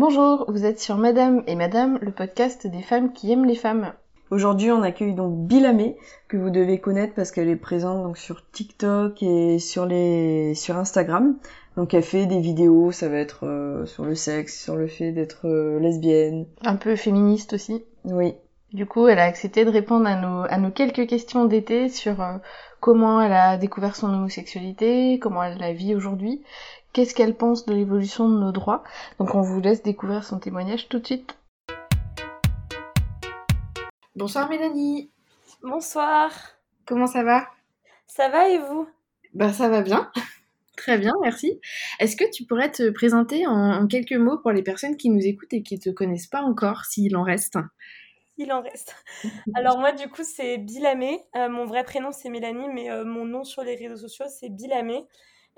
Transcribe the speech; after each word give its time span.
Bonjour, 0.00 0.44
vous 0.46 0.64
êtes 0.64 0.78
sur 0.78 0.96
Madame 0.96 1.42
et 1.48 1.56
Madame, 1.56 1.98
le 2.00 2.12
podcast 2.12 2.68
des 2.68 2.82
femmes 2.82 3.12
qui 3.12 3.32
aiment 3.32 3.46
les 3.46 3.56
femmes. 3.56 3.92
Aujourd'hui, 4.30 4.70
on 4.70 4.84
accueille 4.84 5.12
donc 5.12 5.36
Bilamé, 5.48 5.96
que 6.28 6.36
vous 6.36 6.50
devez 6.50 6.78
connaître 6.78 7.14
parce 7.16 7.32
qu'elle 7.32 7.48
est 7.48 7.56
présente 7.56 8.04
donc 8.04 8.16
sur 8.16 8.48
TikTok 8.48 9.20
et 9.24 9.58
sur 9.58 9.86
les 9.86 10.54
sur 10.54 10.76
Instagram. 10.76 11.36
Donc 11.76 11.94
elle 11.94 12.04
fait 12.04 12.26
des 12.26 12.38
vidéos, 12.38 12.92
ça 12.92 13.08
va 13.08 13.16
être 13.16 13.44
euh, 13.44 13.86
sur 13.86 14.04
le 14.04 14.14
sexe, 14.14 14.62
sur 14.62 14.76
le 14.76 14.86
fait 14.86 15.10
d'être 15.10 15.48
euh, 15.48 15.80
lesbienne. 15.80 16.46
Un 16.64 16.76
peu 16.76 16.94
féministe 16.94 17.54
aussi. 17.54 17.82
Oui. 18.04 18.34
Du 18.72 18.86
coup, 18.86 19.08
elle 19.08 19.18
a 19.18 19.24
accepté 19.24 19.64
de 19.64 19.70
répondre 19.70 20.06
à 20.06 20.14
nos, 20.14 20.44
à 20.48 20.58
nos 20.58 20.70
quelques 20.70 21.08
questions 21.08 21.46
d'été 21.46 21.88
sur 21.88 22.20
euh, 22.20 22.36
comment 22.80 23.20
elle 23.20 23.32
a 23.32 23.56
découvert 23.56 23.96
son 23.96 24.14
homosexualité, 24.14 25.18
comment 25.18 25.42
elle 25.42 25.58
la 25.58 25.72
vit 25.72 25.96
aujourd'hui, 25.96 26.42
qu'est-ce 26.92 27.14
qu'elle 27.14 27.34
pense 27.34 27.66
de 27.66 27.74
l'évolution 27.74 28.28
de 28.28 28.38
nos 28.38 28.52
droits. 28.52 28.84
Donc 29.18 29.34
on 29.34 29.42
vous 29.42 29.60
laisse 29.60 29.82
découvrir 29.82 30.24
son 30.24 30.38
témoignage 30.38 30.88
tout 30.88 30.98
de 30.98 31.06
suite. 31.06 31.36
Bonsoir 34.16 34.48
Mélanie. 34.48 35.10
Bonsoir. 35.62 36.30
Comment 36.86 37.06
ça 37.06 37.22
va? 37.22 37.46
Ça 38.06 38.28
va 38.28 38.48
et 38.48 38.58
vous? 38.58 38.88
Bah 39.34 39.52
ça 39.52 39.68
va 39.68 39.82
bien. 39.82 40.10
Très 40.76 40.96
bien, 40.96 41.12
merci. 41.22 41.60
Est-ce 41.98 42.16
que 42.16 42.30
tu 42.30 42.44
pourrais 42.44 42.70
te 42.70 42.90
présenter 42.90 43.46
en, 43.48 43.86
quelques 43.88 44.12
mots 44.12 44.38
pour 44.38 44.52
les 44.52 44.62
personnes 44.62 44.96
qui 44.96 45.10
nous 45.10 45.26
écoutent 45.26 45.52
et 45.52 45.62
qui 45.62 45.74
ne 45.74 45.80
te 45.80 45.90
connaissent 45.90 46.28
pas 46.28 46.42
encore, 46.42 46.84
s'il 46.84 47.16
en 47.16 47.24
reste 47.24 47.58
Il 48.36 48.52
en 48.52 48.62
reste. 48.62 48.94
Alors 49.54 49.78
moi 49.78 49.90
du 49.92 50.08
coup 50.08 50.22
c'est 50.22 50.56
Bilamé. 50.58 51.20
Euh, 51.36 51.48
mon 51.48 51.64
vrai 51.64 51.82
prénom 51.82 52.12
c'est 52.12 52.30
Mélanie, 52.30 52.68
mais 52.72 52.90
euh, 52.90 53.04
mon 53.04 53.24
nom 53.24 53.42
sur 53.42 53.62
les 53.64 53.74
réseaux 53.74 53.96
sociaux 53.96 54.26
c'est 54.28 54.50
Bilamé. 54.50 55.04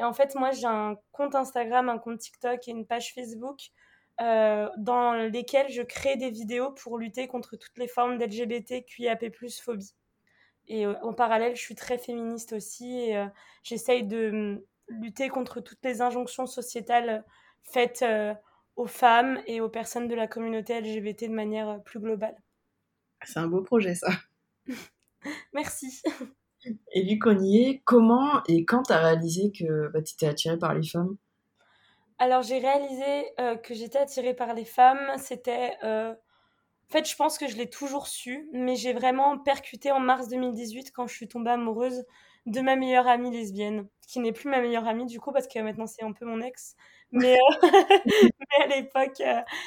Et 0.00 0.02
en 0.02 0.14
fait 0.14 0.34
moi 0.34 0.50
j'ai 0.50 0.66
un 0.66 0.96
compte 1.12 1.34
Instagram, 1.34 1.90
un 1.90 1.98
compte 1.98 2.18
TikTok 2.18 2.66
et 2.66 2.70
une 2.70 2.86
page 2.86 3.12
Facebook 3.14 3.70
euh, 4.22 4.68
dans 4.78 5.12
lesquelles 5.12 5.70
je 5.70 5.82
crée 5.82 6.16
des 6.16 6.30
vidéos 6.30 6.72
pour 6.72 6.98
lutter 6.98 7.28
contre 7.28 7.56
toutes 7.56 7.76
les 7.76 7.86
formes 7.86 8.16
d'LGBTQIAP+, 8.16 9.26
phobie. 9.62 9.94
Et 10.68 10.86
euh, 10.86 10.94
en 11.02 11.12
parallèle, 11.12 11.54
je 11.54 11.60
suis 11.60 11.74
très 11.74 11.98
féministe 11.98 12.54
aussi 12.54 12.98
et 12.98 13.16
euh, 13.16 13.26
j'essaye 13.62 14.04
de 14.04 14.30
mm, 14.30 14.62
lutter 14.88 15.28
contre 15.28 15.60
toutes 15.60 15.84
les 15.84 16.00
injonctions 16.00 16.46
sociétales 16.46 17.24
faites 17.62 18.04
aux 18.76 18.86
femmes 18.86 19.38
et 19.46 19.60
aux 19.60 19.68
personnes 19.68 20.08
de 20.08 20.14
la 20.14 20.26
communauté 20.26 20.80
LGBT 20.80 21.24
de 21.24 21.34
manière 21.34 21.82
plus 21.82 22.00
globale. 22.00 22.36
C'est 23.22 23.38
un 23.38 23.46
beau 23.46 23.60
projet, 23.60 23.94
ça. 23.94 24.08
Merci. 25.52 26.02
Et 26.92 27.02
vu 27.02 27.18
qu'on 27.18 27.38
y 27.38 27.62
est, 27.62 27.82
comment 27.84 28.42
et 28.46 28.64
quand 28.64 28.84
t'as 28.84 28.98
réalisé 28.98 29.52
que 29.52 29.88
bah, 29.88 30.02
tu 30.02 30.14
étais 30.14 30.26
attirée 30.26 30.58
par 30.58 30.74
les 30.74 30.86
femmes? 30.86 31.16
Alors 32.18 32.42
j'ai 32.42 32.58
réalisé 32.58 33.32
euh, 33.40 33.56
que 33.56 33.74
j'étais 33.74 33.98
attirée 33.98 34.34
par 34.34 34.54
les 34.54 34.64
femmes. 34.64 35.16
C'était... 35.16 35.76
Euh, 35.84 36.12
en 36.12 36.92
fait, 36.92 37.08
je 37.08 37.14
pense 37.16 37.38
que 37.38 37.46
je 37.46 37.56
l'ai 37.56 37.70
toujours 37.70 38.08
su, 38.08 38.48
mais 38.52 38.74
j'ai 38.74 38.92
vraiment 38.92 39.38
percuté 39.38 39.92
en 39.92 40.00
mars 40.00 40.28
2018 40.28 40.90
quand 40.92 41.06
je 41.06 41.14
suis 41.14 41.28
tombée 41.28 41.52
amoureuse 41.52 42.04
de 42.46 42.60
ma 42.60 42.74
meilleure 42.74 43.06
amie 43.06 43.30
lesbienne, 43.30 43.86
qui 44.08 44.18
n'est 44.18 44.32
plus 44.32 44.50
ma 44.50 44.60
meilleure 44.60 44.88
amie 44.88 45.06
du 45.06 45.20
coup, 45.20 45.30
parce 45.30 45.46
que 45.46 45.60
maintenant 45.60 45.86
c'est 45.86 46.02
un 46.02 46.12
peu 46.12 46.24
mon 46.24 46.40
ex. 46.40 46.74
Mais, 47.12 47.36
euh, 47.36 47.60
à 48.62 48.66
l'époque, 48.66 49.22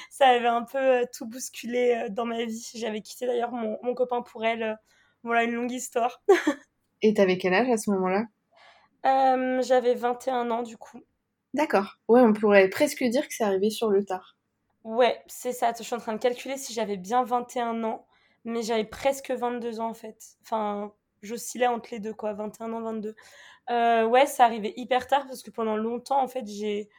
ça 0.09 0.28
avait 0.28 0.47
un 0.47 0.63
peu 0.63 1.05
tout 1.16 1.25
bousculé 1.25 2.07
dans 2.09 2.25
ma 2.25 2.44
vie. 2.45 2.69
J'avais 2.75 3.02
quitté 3.02 3.25
d'ailleurs 3.25 3.52
mon, 3.52 3.80
mon, 3.83 3.95
copain 3.95 4.22
pour 4.22 4.45
elle. 4.45 4.78
voilà, 5.23 5.44
une 5.44 5.53
longue 5.53 5.72
histoire. 5.72 6.22
Et 7.04 7.14
t'avais 7.14 7.38
quel 7.38 7.54
âge 7.54 7.70
à 7.70 7.78
ce 7.78 7.92
moment-là? 7.92 8.26
J'avais 9.62 9.94
21 9.94 10.50
ans 10.50 10.64
du 10.64 10.78
coup. 10.78 11.00
D'accord. 11.54 12.00
Ouais, 12.08 12.22
on 12.22 12.34
pourrait 12.34 12.70
presque 12.70 13.04
dire 13.04 13.28
que 13.28 13.34
c'est 13.34 13.44
arrivé 13.44 13.70
sur 13.70 13.90
le 13.90 14.04
tard. 14.04 14.38
Ouais, 14.84 15.22
c'est 15.28 15.52
ça. 15.52 15.72
Je 15.78 15.84
suis 15.84 15.96
en 15.96 16.00
train 16.00 16.14
de 16.14 16.20
calculer 16.20 16.58
si 16.58 16.74
j'avais 16.74 16.98
bien 16.98 17.24
21 17.24 17.84
ans, 17.84 18.06
mais 18.44 18.63
j'avais 18.63 18.84
presque 18.84 19.31
22 19.31 19.80
ans 19.80 19.90
en 19.90 19.94
fait. 19.94 20.18
Enfin, 20.42 20.94
j'oscillais 21.22 21.68
entre 21.68 21.90
les 21.92 22.00
deux, 22.00 22.13
quoi, 22.13 22.34
21 22.34 22.74
ans, 22.74 22.81
22. 22.81 23.16
Euh, 23.69 24.06
ouais, 24.06 24.25
ça 24.25 24.46
arrivait 24.46 24.74
hyper 24.75 25.08
tard 25.08 25.25
parce 25.28 25.42
que 25.44 25.52
pendant 25.52 25.78
longtemps, 25.78 26.22
en 26.22 26.28
fait, 26.28 26.46
j'ai 26.47 26.90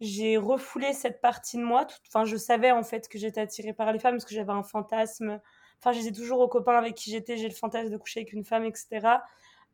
j'ai 0.00 0.36
refoulé 0.36 0.92
cette 0.92 1.20
partie 1.20 1.56
de 1.58 1.62
moi. 1.62 1.86
Enfin, 2.08 2.24
je 2.24 2.36
savais 2.36 2.72
en 2.72 2.82
fait 2.82 3.08
que 3.08 3.18
j'étais 3.18 3.40
attirée 3.40 3.72
par 3.72 3.92
les 3.92 4.00
femmes 4.00 4.14
parce 4.16 4.24
que 4.24 4.34
j'avais 4.34 4.52
un 4.52 4.64
fantasme. 4.64 5.40
Enfin, 5.78 5.92
j'étais 5.92 6.12
toujours 6.12 6.40
aux 6.40 6.48
copains 6.48 6.76
avec 6.76 6.94
qui 6.96 7.10
j'étais, 7.10 7.36
j'ai 7.36 7.48
le 7.48 7.54
fantasme 7.54 7.90
de 7.90 7.96
coucher 7.96 8.20
avec 8.20 8.32
une 8.32 8.44
femme, 8.44 8.64
etc. 8.64 9.20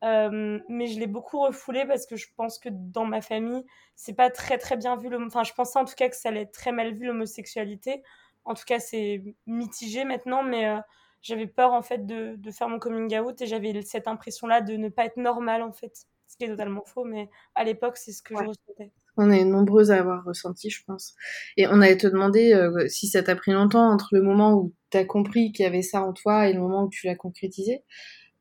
Euh, 0.03 0.59
mais 0.69 0.87
je 0.87 0.99
l'ai 0.99 1.07
beaucoup 1.07 1.41
refoulé 1.41 1.85
parce 1.85 2.05
que 2.05 2.15
je 2.15 2.27
pense 2.37 2.57
que 2.57 2.69
dans 2.71 3.05
ma 3.05 3.21
famille, 3.21 3.65
c'est 3.95 4.13
pas 4.13 4.29
très 4.29 4.57
très 4.57 4.77
bien 4.77 4.95
vu. 4.95 5.09
Enfin, 5.25 5.43
je 5.43 5.53
pensais 5.53 5.77
en 5.77 5.85
tout 5.85 5.95
cas 5.95 6.09
que 6.09 6.15
ça 6.15 6.29
allait 6.29 6.43
être 6.43 6.53
très 6.53 6.71
mal 6.71 6.93
vu 6.93 7.05
l'homosexualité. 7.05 8.01
En 8.45 8.53
tout 8.53 8.63
cas, 8.65 8.79
c'est 8.79 9.21
mitigé 9.45 10.05
maintenant, 10.05 10.43
mais 10.43 10.69
euh, 10.69 10.79
j'avais 11.21 11.47
peur 11.47 11.73
en 11.73 11.81
fait 11.81 12.05
de, 12.05 12.35
de, 12.37 12.51
faire 12.51 12.69
mon 12.69 12.79
coming 12.79 13.17
out 13.19 13.41
et 13.41 13.45
j'avais 13.45 13.81
cette 13.81 14.07
impression-là 14.07 14.61
de 14.61 14.77
ne 14.77 14.89
pas 14.89 15.05
être 15.05 15.17
normale 15.17 15.61
en 15.61 15.73
fait. 15.73 16.05
Ce 16.27 16.37
qui 16.37 16.45
est 16.45 16.49
totalement 16.49 16.85
faux, 16.85 17.03
mais 17.03 17.27
à 17.55 17.63
l'époque, 17.63 17.97
c'est 17.97 18.11
ce 18.11 18.21
que 18.21 18.35
je 18.35 18.43
ressentais. 18.43 18.91
On 19.17 19.31
est 19.31 19.43
nombreuses 19.43 19.91
à 19.91 19.97
avoir 19.97 20.23
ressenti, 20.23 20.69
je 20.69 20.83
pense. 20.85 21.15
Et 21.57 21.67
on 21.67 21.81
allait 21.81 21.97
te 21.97 22.07
demander 22.07 22.53
euh, 22.53 22.87
si 22.87 23.07
ça 23.07 23.23
t'a 23.23 23.35
pris 23.35 23.51
longtemps 23.51 23.91
entre 23.91 24.09
le 24.11 24.21
moment 24.21 24.53
où 24.53 24.73
tu 24.91 24.97
as 24.97 25.05
compris 25.05 25.51
qu'il 25.51 25.63
y 25.63 25.67
avait 25.67 25.81
ça 25.81 26.03
en 26.03 26.13
toi 26.13 26.47
et 26.47 26.53
le 26.53 26.59
moment 26.59 26.83
où 26.83 26.89
tu 26.89 27.07
l'as 27.07 27.15
concrétisé. 27.15 27.83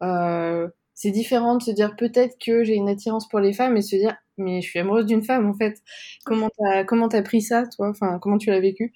Euh, 0.03 0.69
c'est 0.99 1.13
différent 1.13 1.55
de 1.55 1.63
se 1.63 1.71
dire 1.71 1.95
peut-être 1.95 2.37
que 2.45 2.65
j'ai 2.65 2.75
une 2.75 2.89
attirance 2.89 3.29
pour 3.29 3.39
les 3.39 3.53
femmes 3.53 3.77
et 3.77 3.83
se 3.83 3.95
dire 3.95 4.17
mais 4.37 4.61
je 4.61 4.69
suis 4.69 4.81
amoureuse 4.81 5.07
d'une 5.07 5.23
femme 5.23 5.49
en 5.49 5.55
fait. 5.55 5.81
Comment 6.25 6.51
t'as 6.59 6.83
comment 6.83 7.09
pris 7.23 7.41
ça 7.41 7.69
toi? 7.69 7.89
Enfin 7.91 8.19
comment 8.19 8.37
tu 8.37 8.51
l'as 8.51 8.59
vécu? 8.59 8.93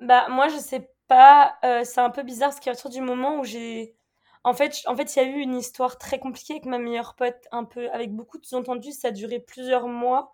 Bah 0.00 0.26
moi 0.30 0.48
je 0.48 0.56
sais 0.56 0.90
pas. 1.06 1.54
Euh, 1.64 1.82
c'est 1.84 2.00
un 2.00 2.10
peu 2.10 2.24
bizarre 2.24 2.48
parce 2.48 2.58
qu'à 2.58 2.72
partir 2.72 2.90
du 2.90 3.00
moment 3.02 3.38
où 3.38 3.44
j'ai 3.44 3.94
en 4.42 4.52
fait 4.52 4.82
en 4.86 4.96
fait 4.96 5.14
il 5.14 5.18
y 5.20 5.22
a 5.22 5.28
eu 5.28 5.38
une 5.38 5.54
histoire 5.54 5.96
très 5.96 6.18
compliquée 6.18 6.54
avec 6.54 6.66
ma 6.66 6.78
meilleure 6.78 7.14
pote 7.14 7.46
un 7.52 7.62
peu 7.62 7.88
avec 7.92 8.12
beaucoup 8.12 8.38
de 8.38 8.44
sous-entendus. 8.44 8.90
Ça 8.90 9.08
a 9.08 9.10
duré 9.12 9.38
plusieurs 9.38 9.86
mois 9.86 10.32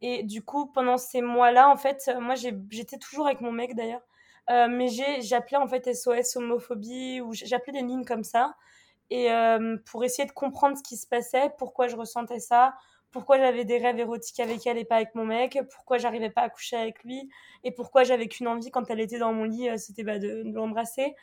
et 0.00 0.24
du 0.24 0.42
coup 0.42 0.66
pendant 0.66 0.98
ces 0.98 1.22
mois-là 1.22 1.70
en 1.70 1.76
fait 1.76 2.10
moi 2.20 2.34
j'étais 2.34 2.98
toujours 2.98 3.26
avec 3.26 3.40
mon 3.40 3.52
mec 3.52 3.76
d'ailleurs. 3.76 4.02
Euh, 4.50 4.66
mais 4.68 4.88
j'appelais 5.20 5.58
en 5.58 5.68
fait 5.68 5.94
SOS 5.94 6.36
homophobie 6.36 7.20
ou 7.20 7.32
j'appelais 7.32 7.74
des 7.74 7.86
lignes 7.86 8.04
comme 8.04 8.24
ça 8.24 8.56
et 9.10 9.30
euh, 9.30 9.76
pour 9.86 10.04
essayer 10.04 10.26
de 10.26 10.32
comprendre 10.32 10.76
ce 10.76 10.82
qui 10.82 10.96
se 10.96 11.06
passait, 11.06 11.50
pourquoi 11.58 11.88
je 11.88 11.96
ressentais 11.96 12.40
ça, 12.40 12.74
pourquoi 13.10 13.38
j'avais 13.38 13.64
des 13.64 13.78
rêves 13.78 13.98
érotiques 13.98 14.40
avec 14.40 14.66
elle 14.66 14.78
et 14.78 14.84
pas 14.84 14.96
avec 14.96 15.14
mon 15.14 15.24
mec, 15.24 15.58
pourquoi 15.72 15.98
j'arrivais 15.98 16.30
pas 16.30 16.42
à 16.42 16.50
coucher 16.50 16.76
avec 16.76 17.02
lui, 17.04 17.30
et 17.62 17.70
pourquoi 17.70 18.02
j'avais 18.02 18.26
qu'une 18.28 18.48
envie 18.48 18.70
quand 18.70 18.90
elle 18.90 19.00
était 19.00 19.18
dans 19.18 19.32
mon 19.32 19.44
lit, 19.44 19.68
euh, 19.68 19.76
c'était 19.76 20.02
bah, 20.02 20.18
de, 20.18 20.42
l'embrasser. 20.52 21.14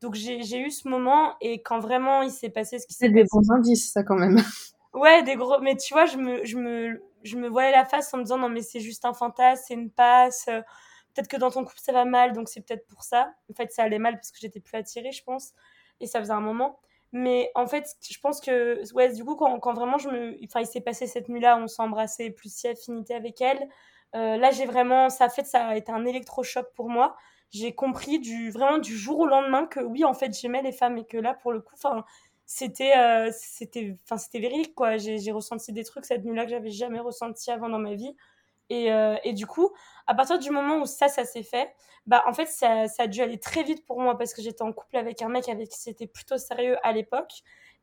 Donc 0.00 0.14
j'ai 0.14 0.58
eu 0.58 0.70
ce 0.70 0.88
moment, 0.88 1.34
et 1.40 1.62
quand 1.62 1.78
vraiment 1.78 2.22
il 2.22 2.30
s'est 2.30 2.48
passé 2.48 2.78
ce 2.78 2.86
qui 2.86 2.94
s'est 2.94 3.08
passé. 3.08 3.22
des 3.22 3.24
bons 3.30 3.50
indices, 3.52 3.92
ça 3.92 4.02
quand 4.02 4.16
même. 4.16 4.36
Ouais, 4.92 5.22
des 5.22 5.36
gros. 5.36 5.60
Mais 5.60 5.76
tu 5.76 5.94
vois, 5.94 6.06
je 6.06 6.16
me, 6.16 6.44
je 6.44 6.58
me, 6.58 7.00
je 7.22 7.36
me 7.36 7.48
voyais 7.48 7.70
la 7.70 7.84
face 7.84 8.12
en 8.12 8.18
me 8.18 8.22
disant 8.24 8.38
non, 8.38 8.48
mais 8.48 8.62
c'est 8.62 8.80
juste 8.80 9.04
un 9.04 9.12
fantasme, 9.12 9.62
c'est 9.66 9.74
une 9.74 9.90
passe. 9.90 10.46
Euh, 10.48 10.60
peut-être 11.14 11.28
que 11.28 11.36
dans 11.36 11.50
ton 11.50 11.64
couple 11.64 11.78
ça 11.80 11.92
va 11.92 12.04
mal, 12.04 12.32
donc 12.32 12.48
c'est 12.48 12.60
peut-être 12.60 12.86
pour 12.88 13.04
ça. 13.04 13.32
En 13.50 13.54
fait, 13.54 13.70
ça 13.72 13.84
allait 13.84 13.98
mal 13.98 14.14
parce 14.14 14.32
que 14.32 14.38
j'étais 14.40 14.60
plus 14.60 14.76
attirée, 14.76 15.12
je 15.12 15.22
pense. 15.22 15.52
Et 16.00 16.06
ça 16.06 16.20
faisait 16.20 16.32
un 16.32 16.40
moment. 16.40 16.80
Mais 17.12 17.50
en 17.54 17.66
fait, 17.66 17.96
je 18.08 18.18
pense 18.20 18.40
que, 18.40 18.82
ouais, 18.94 19.12
du 19.12 19.24
coup, 19.24 19.34
quand, 19.36 19.58
quand 19.60 19.74
vraiment 19.74 19.98
je 19.98 20.08
me. 20.08 20.36
Enfin, 20.44 20.60
il 20.60 20.66
s'est 20.66 20.80
passé 20.80 21.06
cette 21.06 21.28
nuit-là, 21.28 21.58
on 21.58 21.66
s'est 21.66 21.82
embrassé, 21.82 22.30
plus 22.30 22.54
si 22.54 22.68
affinité 22.68 23.14
avec 23.14 23.40
elle. 23.40 23.68
Euh, 24.14 24.36
là, 24.36 24.50
j'ai 24.52 24.66
vraiment. 24.66 25.10
Ça 25.10 25.24
a 25.26 25.28
fait, 25.28 25.44
ça 25.44 25.66
a 25.68 25.76
été 25.76 25.90
un 25.92 26.04
électrochoc 26.06 26.66
pour 26.74 26.88
moi. 26.88 27.16
J'ai 27.50 27.74
compris 27.74 28.20
du, 28.20 28.50
vraiment 28.50 28.78
du 28.78 28.96
jour 28.96 29.18
au 29.20 29.26
lendemain 29.26 29.66
que 29.66 29.80
oui, 29.80 30.04
en 30.04 30.14
fait, 30.14 30.32
j'aimais 30.38 30.62
les 30.62 30.72
femmes 30.72 30.98
et 30.98 31.04
que 31.04 31.16
là, 31.18 31.34
pour 31.34 31.52
le 31.52 31.60
coup, 31.60 31.74
enfin, 31.74 32.04
c'était 32.46 32.96
euh, 32.96 33.30
c'était 33.32 33.96
enfin 34.04 34.18
c'était 34.18 34.40
véridique 34.40 34.74
quoi 34.74 34.96
j'ai 34.96 35.30
ressenti 35.30 35.72
des 35.72 35.84
trucs 35.84 36.04
cette 36.04 36.24
nuit-là 36.24 36.44
que 36.46 36.50
j'avais 36.50 36.70
jamais 36.70 36.98
ressenti 36.98 37.48
avant 37.52 37.68
dans 37.68 37.78
ma 37.78 37.94
vie 37.94 38.16
et, 38.70 38.92
euh, 38.92 39.16
et, 39.24 39.32
du 39.32 39.46
coup, 39.46 39.70
à 40.06 40.14
partir 40.14 40.38
du 40.38 40.50
moment 40.50 40.78
où 40.78 40.86
ça, 40.86 41.08
ça 41.08 41.24
s'est 41.24 41.42
fait, 41.42 41.74
bah 42.06 42.22
en 42.26 42.32
fait, 42.32 42.46
ça, 42.46 42.86
a 42.98 43.06
dû 43.08 43.20
aller 43.20 43.38
très 43.38 43.64
vite 43.64 43.84
pour 43.84 44.00
moi 44.00 44.16
parce 44.16 44.32
que 44.32 44.42
j'étais 44.42 44.62
en 44.62 44.72
couple 44.72 44.96
avec 44.96 45.22
un 45.22 45.28
mec 45.28 45.48
avec 45.48 45.68
qui 45.68 45.78
c'était 45.78 46.06
plutôt 46.06 46.38
sérieux 46.38 46.76
à 46.84 46.92
l'époque. 46.92 47.42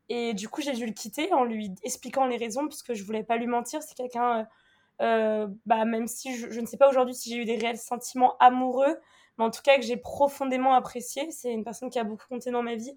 Et 0.09 0.33
du 0.33 0.47
coup, 0.47 0.61
j'ai 0.61 0.71
dû 0.71 0.85
le 0.85 0.93
quitter 0.93 1.33
en 1.33 1.43
lui 1.43 1.75
expliquant 1.83 2.25
les 2.25 2.37
raisons 2.37 2.67
parce 2.67 2.83
que 2.83 2.93
je 2.93 3.03
voulais 3.03 3.23
pas 3.23 3.35
lui 3.35 3.47
mentir. 3.47 3.83
C'est 3.83 3.95
quelqu'un, 3.95 4.39
euh, 4.39 4.43
euh 5.01 5.47
bah 5.65 5.83
même 5.85 6.07
si 6.07 6.35
je, 6.37 6.59
ne 6.59 6.65
sais 6.65 6.77
pas 6.77 6.89
aujourd'hui 6.89 7.13
si 7.13 7.29
j'ai 7.29 7.37
eu 7.41 7.45
des 7.45 7.57
réels 7.57 7.77
sentiments 7.77 8.37
amoureux, 8.39 8.97
mais 9.37 9.45
en 9.45 9.51
tout 9.51 9.61
cas 9.61 9.75
que 9.75 9.83
j'ai 9.83 9.97
profondément 9.97 10.73
apprécié. 10.73 11.29
C'est 11.31 11.51
une 11.51 11.65
personne 11.65 11.89
qui 11.89 11.99
a 11.99 12.05
beaucoup 12.05 12.27
compté 12.29 12.51
dans 12.51 12.63
ma 12.63 12.75
vie. 12.75 12.95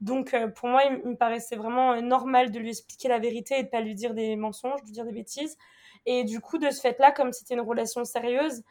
Donc 0.00 0.36
pour 0.56 0.68
moi, 0.68 0.82
il, 0.84 1.10
me 1.10 1.16
paraissait 1.16 1.56
vraiment 1.56 2.00
normal 2.00 2.52
de 2.52 2.58
lui 2.60 2.70
expliquer 2.70 3.08
la 3.08 3.18
vérité 3.18 3.58
et 3.58 3.62
de 3.64 3.68
pas 3.68 3.80
lui 3.80 3.96
dire 3.96 4.14
des 4.14 4.36
mensonges, 4.36 4.80
de 4.82 4.86
lui 4.86 4.92
dire 4.92 5.04
des 5.04 5.12
bêtises. 5.12 5.56
Et 6.06 6.24
du 6.24 6.40
coup, 6.40 6.58
de 6.58 6.70
ce 6.70 6.80
fait-là, 6.80 7.12
comme 7.12 7.32
c'était 7.32 7.54
une 7.54 7.60
relation 7.60 8.04
sérieuse, 8.04 8.62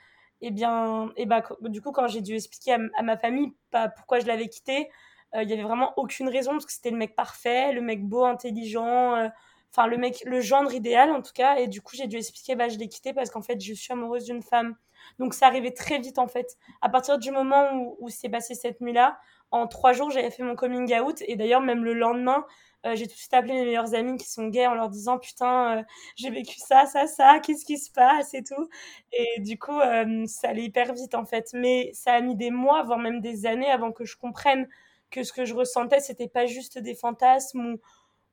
eh 0.42 0.52
bien, 0.52 1.08
et 1.16 1.24
eh 1.24 1.26
ben, 1.26 1.44
du 1.62 1.82
coup, 1.82 1.92
quand 1.92 2.08
j'ai 2.08 2.22
dû 2.22 2.36
expliquer 2.36 2.74
à, 2.96 3.04
ma 3.04 3.18
famille 3.18 3.54
pas 3.70 3.90
pourquoi 3.90 4.20
je 4.20 4.26
l'avais 4.26 4.48
quitté, 4.48 4.90
euh, 5.36 5.44
il 5.44 5.50
y 5.50 5.54
avait 5.54 5.64
vraiment 5.64 5.94
aucune 5.98 6.30
raison 6.30 6.52
parce 6.52 6.66
que 6.66 6.74
c'était 6.74 6.90
le 6.92 6.98
mec 6.98 7.16
parfait, 7.16 7.72
le 7.72 7.82
mec 7.82 8.04
beau, 8.04 8.26
intelligent. 8.26 9.16
Euh, 9.16 9.30
enfin 9.72 9.88
le 9.88 9.98
mec, 9.98 10.24
le 10.26 10.42
gendre 10.42 10.74
idéal 10.74 11.12
en 11.12 11.22
tout 11.22 11.32
cas. 11.34 11.58
Et 11.58 11.68
du 11.68 11.82
coup, 11.82 11.96
j'ai 11.96 12.08
dû 12.08 12.18
expliquer, 12.18 12.56
bah 12.56 12.70
je 12.70 12.78
l'ai 12.78 12.90
quitté 12.90 13.14
parce 13.14 13.30
qu'en 13.30 13.42
fait, 13.42 13.62
je 13.62 13.74
suis 13.74 13.94
amoureuse 13.94 14.26
d'une 14.26 14.42
femme. 14.42 14.76
Donc 15.20 15.34
ça 15.34 15.48
arrivait 15.48 15.72
très 15.72 16.00
vite 16.00 16.20
en 16.20 16.28
fait. 16.28 16.58
À 16.82 16.90
partir 16.90 17.18
du 17.20 17.32
moment 17.32 17.72
où, 17.74 17.98
où 18.00 18.10
s'est 18.10 18.30
passé 18.30 18.56
cette 18.56 18.82
nuit-là, 18.82 19.20
en 19.52 19.68
trois 19.68 19.94
jours, 19.94 20.10
j'avais 20.10 20.32
fait 20.32 20.44
mon 20.44 20.56
coming 20.56 20.94
out. 21.00 21.22
Et 21.28 21.36
d'ailleurs, 21.36 21.62
même 21.62 21.84
le 21.84 21.94
lendemain, 21.94 22.46
euh, 22.86 22.96
j'ai 22.96 23.06
tout 23.08 23.14
de 23.14 23.18
suite 23.20 23.34
appelé 23.34 23.54
mes 23.54 23.66
meilleurs 23.66 23.94
amis 23.94 24.18
qui 24.18 24.28
sont 24.28 24.48
gays 24.48 24.66
en 24.66 24.74
leur 24.74 24.90
disant 24.90 25.20
putain 25.20 25.78
euh, 25.80 25.84
j'ai 26.16 26.32
vécu 26.32 26.56
ça 26.60 26.88
ça 26.88 27.06
ça 27.06 27.40
qu'est-ce 27.40 27.64
qui 27.66 27.78
se 27.78 27.92
passe 27.92 28.34
et 28.34 28.44
tout. 28.44 28.70
Et 29.12 29.40
du 29.42 29.60
coup 29.60 29.80
euh, 29.80 30.26
ça 30.28 30.50
allait 30.50 30.64
hyper 30.64 30.94
vite 30.94 31.14
en 31.14 31.26
fait. 31.26 31.52
Mais 31.54 31.92
ça 31.94 32.14
a 32.14 32.22
mis 32.22 32.36
des 32.36 32.50
mois 32.52 32.84
voire 32.84 32.98
même 33.00 33.22
des 33.22 33.46
années 33.46 33.70
avant 33.70 33.92
que 33.92 34.04
je 34.06 34.18
comprenne 34.18 34.68
que 35.12 35.24
ce 35.24 35.32
que 35.34 35.46
je 35.46 35.54
ressentais 35.54 36.00
c'était 36.00 36.28
pas 36.28 36.48
juste 36.48 36.78
des 36.80 36.96
fantasmes 36.96 37.74
ou 37.76 37.80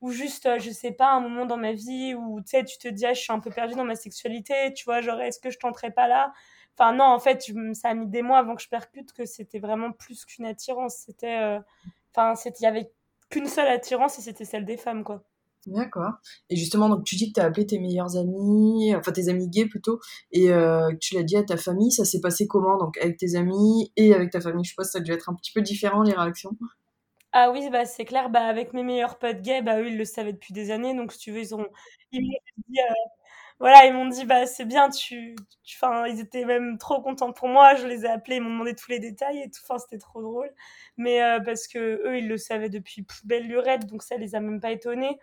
ou 0.01 0.13
juste 0.13 0.49
je 0.61 0.71
sais 0.71 0.93
pas 0.93 1.11
un 1.13 1.21
moment 1.21 1.45
dans 1.47 1.57
ma 1.59 1.73
vie 1.73 2.15
où 2.15 2.41
tu 2.41 2.51
sais 2.51 2.65
tu 2.65 2.79
te 2.79 2.89
dis 2.89 3.05
ah, 3.07 3.15
je 3.15 3.21
suis 3.21 3.33
un 3.33 3.41
peu 3.41 3.51
perdue 3.51 3.75
dans 3.75 3.85
ma 3.85 3.97
sexualité 3.97 4.73
tu 4.75 4.85
vois 4.85 5.01
genre 5.03 5.21
est-ce 5.21 5.41
que 5.41 5.51
je 5.51 5.59
tenterais 5.59 5.91
pas 5.91 6.09
là? 6.09 6.33
Enfin 6.79 6.93
non 6.95 7.05
en 7.07 7.19
fait 7.19 7.45
ça 7.75 7.89
a 7.91 7.95
mis 7.95 8.07
des 8.07 8.23
mois 8.23 8.39
avant 8.39 8.55
que 8.57 8.63
je 8.63 8.69
percute 8.69 9.13
que 9.13 9.27
c'était 9.27 9.59
vraiment 9.59 9.93
plus 9.93 10.25
qu'une 10.25 10.47
attirance. 10.47 10.97
C'était 11.07 11.59
enfin 12.15 12.35
c'était 12.37 12.61
il 12.61 12.65
y 12.65 12.67
avait 12.67 12.91
qu'une 13.31 13.47
seule 13.47 13.69
attirance 13.69 14.19
et 14.19 14.23
c'était 14.23 14.45
celle 14.45 14.65
des 14.65 14.77
femmes, 14.77 15.05
quoi. 15.05 15.23
D'accord. 15.67 16.13
Et 16.51 16.57
justement, 16.57 16.89
donc 16.89 17.05
tu 17.05 17.17
dis 17.17 17.33
que 17.33 17.41
tu 17.41 17.41
as 17.41 17.47
appelé 17.47 17.67
tes 17.67 17.79
meilleurs 17.79 18.17
amis, 18.17 18.95
enfin 18.95 19.13
tes 19.13 19.29
amis 19.29 19.49
gays 19.49 19.67
plutôt, 19.67 20.01
et 20.33 20.51
euh, 20.51 20.91
tu 21.01 21.15
l'as 21.15 21.23
dit 21.23 21.37
à 21.37 21.43
ta 21.43 21.57
famille, 21.57 21.93
ça 21.93 22.05
s'est 22.05 22.21
passé 22.21 22.47
comment 22.47 22.79
Donc 22.79 22.97
avec 22.99 23.19
tes 23.19 23.35
amis 23.37 23.93
et 23.97 24.15
avec 24.15 24.31
ta 24.31 24.41
famille, 24.41 24.65
je 24.65 24.75
pense 24.75 24.87
que 24.87 24.93
ça 24.93 24.99
a 24.99 25.03
dû 25.03 25.13
être 25.13 25.29
un 25.29 25.35
petit 25.35 25.53
peu 25.53 25.61
différent 25.61 26.03
les 26.03 26.13
réactions. 26.15 26.57
Ah 27.33 27.51
oui, 27.53 27.69
bah 27.71 27.85
c'est 27.85 28.07
clair, 28.07 28.31
bah 28.31 28.45
avec 28.47 28.73
mes 28.73 28.83
meilleurs 28.83 29.19
potes 29.19 29.43
gays, 29.43 29.61
bah 29.61 29.81
eux 29.81 29.89
ils 29.89 29.99
le 29.99 30.05
savaient 30.07 30.33
depuis 30.33 30.55
des 30.55 30.71
années, 30.71 30.95
donc 30.95 31.13
si 31.13 31.19
tu 31.19 31.33
veux, 31.33 31.41
ils 31.41 31.55
ont, 31.55 31.67
ils 32.13 32.23
m'ont 32.23 32.39
dit, 32.69 32.81
euh, 32.81 32.95
voilà, 33.61 33.87
ils 33.87 33.93
m'ont 33.93 34.07
dit 34.07 34.25
bah 34.25 34.47
c'est 34.47 34.65
bien, 34.65 34.89
tu, 34.91 35.35
enfin 35.77 36.07
ils 36.07 36.21
étaient 36.21 36.45
même 36.45 36.79
trop 36.79 37.03
contents 37.03 37.33
pour 37.33 37.49
moi. 37.49 37.75
Je 37.75 37.87
les 37.87 38.05
ai 38.05 38.09
appelés, 38.09 38.37
ils 38.37 38.43
m'ont 38.43 38.51
demandé 38.51 38.75
tous 38.75 38.91
les 38.91 39.01
détails 39.01 39.41
et 39.43 39.51
tout. 39.51 39.61
Enfin 39.65 39.79
c'était 39.79 39.99
trop 39.99 40.23
drôle, 40.23 40.51
mais 40.97 41.23
euh, 41.23 41.41
parce 41.41 41.67
que 41.69 41.79
eux 42.07 42.19
ils 42.19 42.29
le 42.29 42.37
savaient 42.39 42.69
depuis 42.69 43.05
belle 43.25 43.47
lurette, 43.49 43.87
donc 43.87 44.03
ça 44.03 44.17
les 44.17 44.35
a 44.35 44.41
même 44.41 44.61
pas 44.61 44.71
étonnés. 44.71 45.19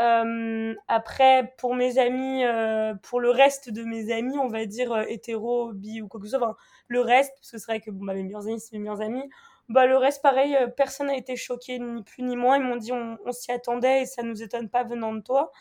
Euh, 0.00 0.74
après 0.88 1.54
pour 1.58 1.74
mes 1.76 1.98
amis, 1.98 2.44
euh, 2.44 2.94
pour 3.02 3.20
le 3.20 3.30
reste 3.30 3.70
de 3.70 3.84
mes 3.84 4.12
amis, 4.12 4.36
on 4.38 4.48
va 4.48 4.66
dire 4.66 4.92
euh, 4.92 5.04
hétéro, 5.08 5.72
bi 5.72 6.00
ou 6.02 6.08
quoi 6.08 6.20
que 6.20 6.26
ce 6.26 6.36
soit. 6.36 6.48
Enfin 6.48 6.56
le 6.88 7.00
reste, 7.00 7.32
parce 7.36 7.50
que 7.52 7.58
c'est 7.58 7.66
vrai 7.70 7.80
que 7.80 7.90
bon 7.90 8.04
bah 8.04 8.14
mes 8.14 8.22
meilleurs 8.24 8.46
amis 8.48 8.60
c'est 8.60 8.72
mes 8.72 8.80
meilleurs 8.80 9.00
amis. 9.02 9.28
Bah 9.68 9.86
le 9.86 9.96
reste 9.96 10.20
pareil, 10.22 10.56
euh, 10.56 10.66
personne 10.68 11.06
n'a 11.08 11.16
été 11.16 11.36
choqué 11.36 11.78
ni 11.78 12.02
plus 12.02 12.22
ni 12.22 12.36
moins. 12.36 12.56
Ils 12.56 12.62
m'ont 12.64 12.76
dit 12.76 12.92
on, 12.92 13.18
on 13.24 13.32
s'y 13.32 13.52
attendait 13.52 14.02
et 14.02 14.06
ça 14.06 14.22
nous 14.22 14.42
étonne 14.42 14.68
pas 14.68 14.84
venant 14.84 15.12
de 15.14 15.20
toi. 15.20 15.52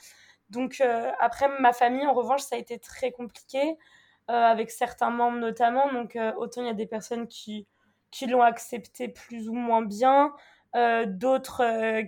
Donc 0.53 0.79
euh, 0.79 1.11
après, 1.19 1.50
ma 1.59 1.73
famille, 1.73 2.05
en 2.05 2.13
revanche, 2.13 2.41
ça 2.44 2.55
a 2.55 2.59
été 2.59 2.79
très 2.79 3.11
compliqué, 3.11 3.77
euh, 4.29 4.33
avec 4.33 4.71
certains 4.71 5.09
membres 5.09 5.39
notamment. 5.39 5.91
Donc 5.91 6.15
euh, 6.15 6.31
autant 6.38 6.61
il 6.61 6.67
y 6.67 6.69
a 6.69 6.73
des 6.73 6.85
personnes 6.88 7.27
qui, 7.27 7.67
qui 8.11 8.27
l'ont 8.27 8.44
accepté 8.44 9.09
plus 9.09 9.50
ou 9.50 9.53
moins 9.53 9.81
bien, 9.81 10.33
d'autres 11.05 11.61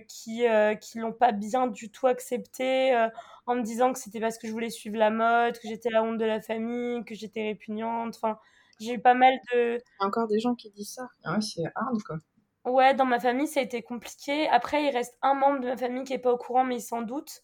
qui 0.08 0.44
qui 0.80 0.98
l'ont 0.98 1.12
pas 1.12 1.32
bien 1.32 1.68
du 1.68 1.90
tout 1.90 2.06
accepté, 2.08 3.08
en 3.46 3.54
me 3.54 3.62
disant 3.62 3.92
que 3.92 3.98
c'était 3.98 4.18
parce 4.20 4.38
que 4.38 4.48
je 4.48 4.52
voulais 4.52 4.70
suivre 4.70 4.96
la 4.96 5.10
mode, 5.10 5.58
que 5.58 5.68
j'étais 5.68 5.90
la 5.90 6.02
honte 6.02 6.18
de 6.18 6.24
la 6.24 6.40
famille, 6.40 7.04
que 7.04 7.14
j'étais 7.14 7.42
répugnante. 7.42 8.16
Enfin, 8.16 8.38
j'ai 8.80 8.94
eu 8.94 9.00
pas 9.00 9.14
mal 9.14 9.34
de... 9.52 9.76
Il 9.76 10.02
y 10.02 10.04
a 10.04 10.06
encore 10.06 10.26
des 10.26 10.40
gens 10.40 10.54
qui 10.56 10.70
disent 10.70 10.94
ça. 10.94 11.06
Ah 11.24 11.34
ouais, 11.34 11.40
c'est 11.40 11.62
hard, 11.76 12.02
quoi. 12.02 12.16
Ouais, 12.64 12.94
dans 12.94 13.04
ma 13.04 13.20
famille, 13.20 13.46
ça 13.46 13.60
a 13.60 13.62
été 13.62 13.82
compliqué. 13.82 14.48
Après, 14.48 14.84
il 14.84 14.90
reste 14.90 15.16
un 15.22 15.34
membre 15.34 15.60
de 15.60 15.68
ma 15.68 15.76
famille 15.76 16.02
qui 16.02 16.14
est 16.14 16.18
pas 16.18 16.32
au 16.32 16.36
courant, 16.36 16.64
mais 16.64 16.76
il 16.76 16.82
s'en 16.82 17.02
doute. 17.02 17.42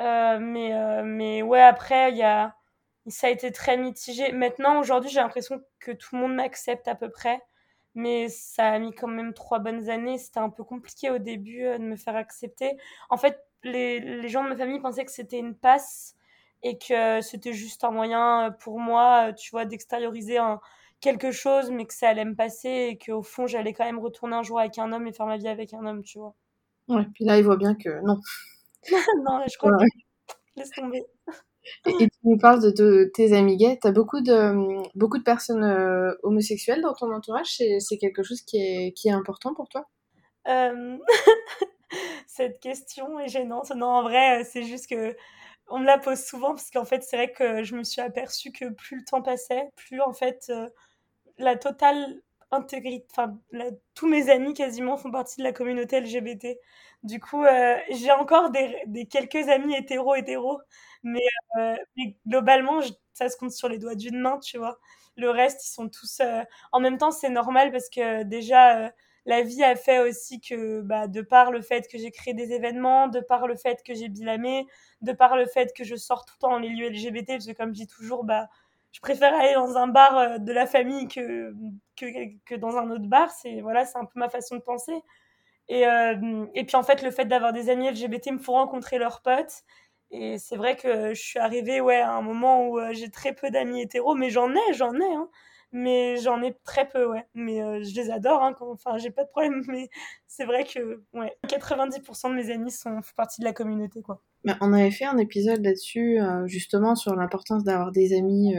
Euh, 0.00 0.38
mais, 0.40 0.74
euh, 0.74 1.02
mais 1.04 1.42
ouais, 1.42 1.60
après, 1.60 2.12
y 2.12 2.22
a, 2.22 2.56
ça 3.06 3.26
a 3.26 3.30
été 3.30 3.52
très 3.52 3.76
mitigé. 3.76 4.32
Maintenant, 4.32 4.80
aujourd'hui, 4.80 5.10
j'ai 5.10 5.20
l'impression 5.20 5.60
que 5.80 5.92
tout 5.92 6.16
le 6.16 6.22
monde 6.22 6.34
m'accepte 6.34 6.88
à 6.88 6.94
peu 6.94 7.10
près. 7.10 7.40
Mais 7.94 8.28
ça 8.28 8.68
a 8.70 8.78
mis 8.78 8.94
quand 8.94 9.08
même 9.08 9.34
trois 9.34 9.58
bonnes 9.58 9.90
années. 9.90 10.16
C'était 10.16 10.40
un 10.40 10.48
peu 10.48 10.64
compliqué 10.64 11.10
au 11.10 11.18
début 11.18 11.64
euh, 11.64 11.78
de 11.78 11.84
me 11.84 11.96
faire 11.96 12.16
accepter. 12.16 12.76
En 13.10 13.16
fait, 13.16 13.38
les, 13.64 14.00
les 14.00 14.28
gens 14.28 14.42
de 14.44 14.48
ma 14.48 14.56
famille 14.56 14.80
pensaient 14.80 15.04
que 15.04 15.12
c'était 15.12 15.38
une 15.38 15.54
passe 15.54 16.16
et 16.62 16.78
que 16.78 17.20
c'était 17.20 17.52
juste 17.52 17.84
un 17.84 17.90
moyen 17.90 18.54
pour 18.60 18.78
moi, 18.78 19.32
tu 19.34 19.50
vois, 19.50 19.64
d'extérioriser 19.64 20.38
quelque 21.00 21.32
chose, 21.32 21.70
mais 21.70 21.84
que 21.84 21.92
ça 21.92 22.08
allait 22.08 22.24
me 22.24 22.34
passer 22.34 22.88
et 22.90 22.98
qu'au 22.98 23.22
fond, 23.22 23.46
j'allais 23.46 23.72
quand 23.74 23.84
même 23.84 23.98
retourner 23.98 24.36
un 24.36 24.42
jour 24.42 24.60
avec 24.60 24.78
un 24.78 24.92
homme 24.92 25.06
et 25.06 25.12
faire 25.12 25.26
ma 25.26 25.36
vie 25.36 25.48
avec 25.48 25.74
un 25.74 25.84
homme, 25.84 26.02
tu 26.02 26.18
vois. 26.18 26.34
Ouais, 26.88 27.04
puis 27.12 27.24
là, 27.24 27.36
il 27.36 27.44
voit 27.44 27.56
bien 27.56 27.74
que 27.74 28.00
non. 28.04 28.18
non, 29.24 29.42
je 29.50 29.56
crois 29.58 29.76
que... 29.78 29.84
Laisse 30.56 30.70
tomber. 30.70 31.04
Et, 31.86 31.92
tu 31.96 32.08
nous 32.24 32.36
parles 32.36 32.60
de, 32.60 32.70
de 32.70 33.10
tes 33.14 33.32
amis 33.32 33.56
gays. 33.56 33.78
Tu 33.80 33.86
as 33.86 33.92
beaucoup 33.92 34.20
de, 34.20 34.82
beaucoup 34.96 35.18
de 35.18 35.22
personnes 35.22 35.64
euh, 35.64 36.14
homosexuelles 36.22 36.82
dans 36.82 36.92
ton 36.92 37.12
entourage. 37.12 37.46
C'est 37.56 37.98
quelque 37.98 38.22
chose 38.22 38.42
qui 38.42 38.58
est, 38.58 38.92
qui 38.92 39.08
est 39.08 39.12
important 39.12 39.54
pour 39.54 39.68
toi? 39.68 39.86
Euh... 40.48 40.98
Cette 42.26 42.60
question 42.60 43.20
est 43.20 43.28
gênante. 43.28 43.70
Non, 43.76 43.88
en 43.88 44.02
vrai, 44.02 44.44
c'est 44.44 44.62
juste 44.62 44.88
que 44.88 45.14
on 45.68 45.78
me 45.78 45.86
la 45.86 45.98
pose 45.98 46.22
souvent 46.22 46.50
parce 46.50 46.70
qu'en 46.70 46.84
fait, 46.84 47.02
c'est 47.02 47.16
vrai 47.16 47.32
que 47.32 47.62
je 47.62 47.76
me 47.76 47.84
suis 47.84 48.00
aperçue 48.00 48.52
que 48.52 48.70
plus 48.70 48.96
le 48.96 49.04
temps 49.04 49.22
passait, 49.22 49.68
plus 49.76 50.00
en 50.00 50.12
fait, 50.12 50.46
euh, 50.50 50.68
la 51.38 51.56
totale 51.56 52.20
intégrité, 52.50 53.06
enfin, 53.12 53.38
tous 53.94 54.06
mes 54.06 54.30
amis 54.30 54.54
quasiment 54.54 54.96
font 54.96 55.10
partie 55.10 55.38
de 55.38 55.44
la 55.44 55.52
communauté 55.52 56.00
LGBT. 56.00 56.58
Du 57.02 57.18
coup, 57.20 57.44
euh, 57.44 57.76
j'ai 57.90 58.12
encore 58.12 58.50
des, 58.50 58.76
des, 58.86 59.06
quelques 59.06 59.48
amis 59.48 59.74
hétéros 59.74 60.14
hétéros, 60.14 60.60
mais, 61.02 61.20
euh, 61.58 61.74
mais 61.96 62.16
globalement, 62.26 62.80
je, 62.80 62.92
ça 63.12 63.28
se 63.28 63.36
compte 63.36 63.50
sur 63.52 63.68
les 63.68 63.78
doigts 63.78 63.96
d'une 63.96 64.20
main, 64.20 64.38
tu 64.38 64.56
vois. 64.58 64.78
Le 65.16 65.28
reste, 65.30 65.66
ils 65.66 65.72
sont 65.72 65.88
tous. 65.88 66.20
Euh, 66.20 66.42
en 66.70 66.78
même 66.80 66.98
temps, 66.98 67.10
c'est 67.10 67.28
normal 67.28 67.72
parce 67.72 67.88
que 67.90 68.22
déjà, 68.22 68.78
euh, 68.86 68.90
la 69.26 69.42
vie 69.42 69.64
a 69.64 69.74
fait 69.76 69.98
aussi 70.00 70.40
que, 70.40 70.80
bah, 70.82 71.08
de 71.08 71.22
par 71.22 71.50
le 71.50 71.60
fait 71.60 71.88
que 71.90 71.98
j'ai 71.98 72.10
créé 72.12 72.34
des 72.34 72.52
événements, 72.52 73.08
de 73.08 73.20
par 73.20 73.46
le 73.48 73.56
fait 73.56 73.82
que 73.84 73.94
j'ai 73.94 74.08
bilamé, 74.08 74.66
de 75.00 75.12
par 75.12 75.36
le 75.36 75.46
fait 75.46 75.72
que 75.76 75.82
je 75.84 75.96
sors 75.96 76.24
tout 76.24 76.34
le 76.38 76.40
temps 76.40 76.50
dans 76.52 76.58
les 76.60 76.68
lieux 76.68 76.88
LGBT, 76.88 77.32
parce 77.34 77.46
que 77.46 77.52
comme 77.52 77.70
je 77.74 77.80
dis 77.80 77.86
toujours, 77.88 78.22
bah, 78.24 78.48
je 78.92 79.00
préfère 79.00 79.34
aller 79.34 79.54
dans 79.54 79.76
un 79.76 79.88
bar 79.88 80.16
euh, 80.18 80.38
de 80.38 80.52
la 80.52 80.66
famille 80.66 81.08
que, 81.08 81.52
que, 81.96 82.06
que 82.46 82.54
dans 82.54 82.76
un 82.76 82.90
autre 82.90 83.06
bar. 83.08 83.30
C'est 83.30 83.60
voilà, 83.60 83.84
c'est 83.86 83.98
un 83.98 84.04
peu 84.04 84.20
ma 84.20 84.28
façon 84.28 84.56
de 84.56 84.60
penser. 84.62 84.92
Et, 85.68 85.86
euh, 85.86 86.46
et 86.54 86.64
puis 86.64 86.76
en 86.76 86.82
fait, 86.82 87.02
le 87.02 87.10
fait 87.10 87.24
d'avoir 87.24 87.52
des 87.52 87.70
amis 87.70 87.90
LGBT 87.90 88.32
me 88.32 88.38
faut 88.38 88.52
rencontrer 88.52 88.98
leurs 88.98 89.22
potes. 89.22 89.62
Et 90.10 90.38
c'est 90.38 90.56
vrai 90.56 90.76
que 90.76 91.14
je 91.14 91.20
suis 91.20 91.38
arrivée 91.38 91.80
ouais, 91.80 92.00
à 92.00 92.12
un 92.12 92.22
moment 92.22 92.68
où 92.68 92.78
euh, 92.78 92.92
j'ai 92.92 93.10
très 93.10 93.32
peu 93.34 93.50
d'amis 93.50 93.80
hétéros, 93.80 94.14
mais 94.14 94.30
j'en 94.30 94.50
ai, 94.50 94.74
j'en 94.74 94.94
ai. 94.94 95.14
Hein. 95.14 95.28
Mais 95.74 96.18
j'en 96.18 96.42
ai 96.42 96.54
très 96.64 96.86
peu, 96.86 97.06
ouais. 97.06 97.26
Mais 97.34 97.62
euh, 97.62 97.82
je 97.82 97.94
les 97.94 98.10
adore, 98.10 98.42
hein, 98.42 98.54
enfin, 98.60 98.98
j'ai 98.98 99.10
pas 99.10 99.24
de 99.24 99.30
problème. 99.30 99.62
Mais 99.68 99.88
c'est 100.26 100.44
vrai 100.44 100.64
que 100.64 101.02
ouais, 101.14 101.34
90% 101.48 102.28
de 102.28 102.34
mes 102.34 102.50
amis 102.50 102.70
sont, 102.70 103.00
font 103.00 103.14
partie 103.16 103.40
de 103.40 103.46
la 103.46 103.54
communauté, 103.54 104.02
quoi. 104.02 104.20
Bah, 104.44 104.58
on 104.60 104.74
avait 104.74 104.90
fait 104.90 105.06
un 105.06 105.16
épisode 105.16 105.64
là-dessus, 105.64 106.18
justement, 106.44 106.94
sur 106.94 107.16
l'importance 107.16 107.64
d'avoir 107.64 107.90
des 107.90 108.12
amis 108.12 108.54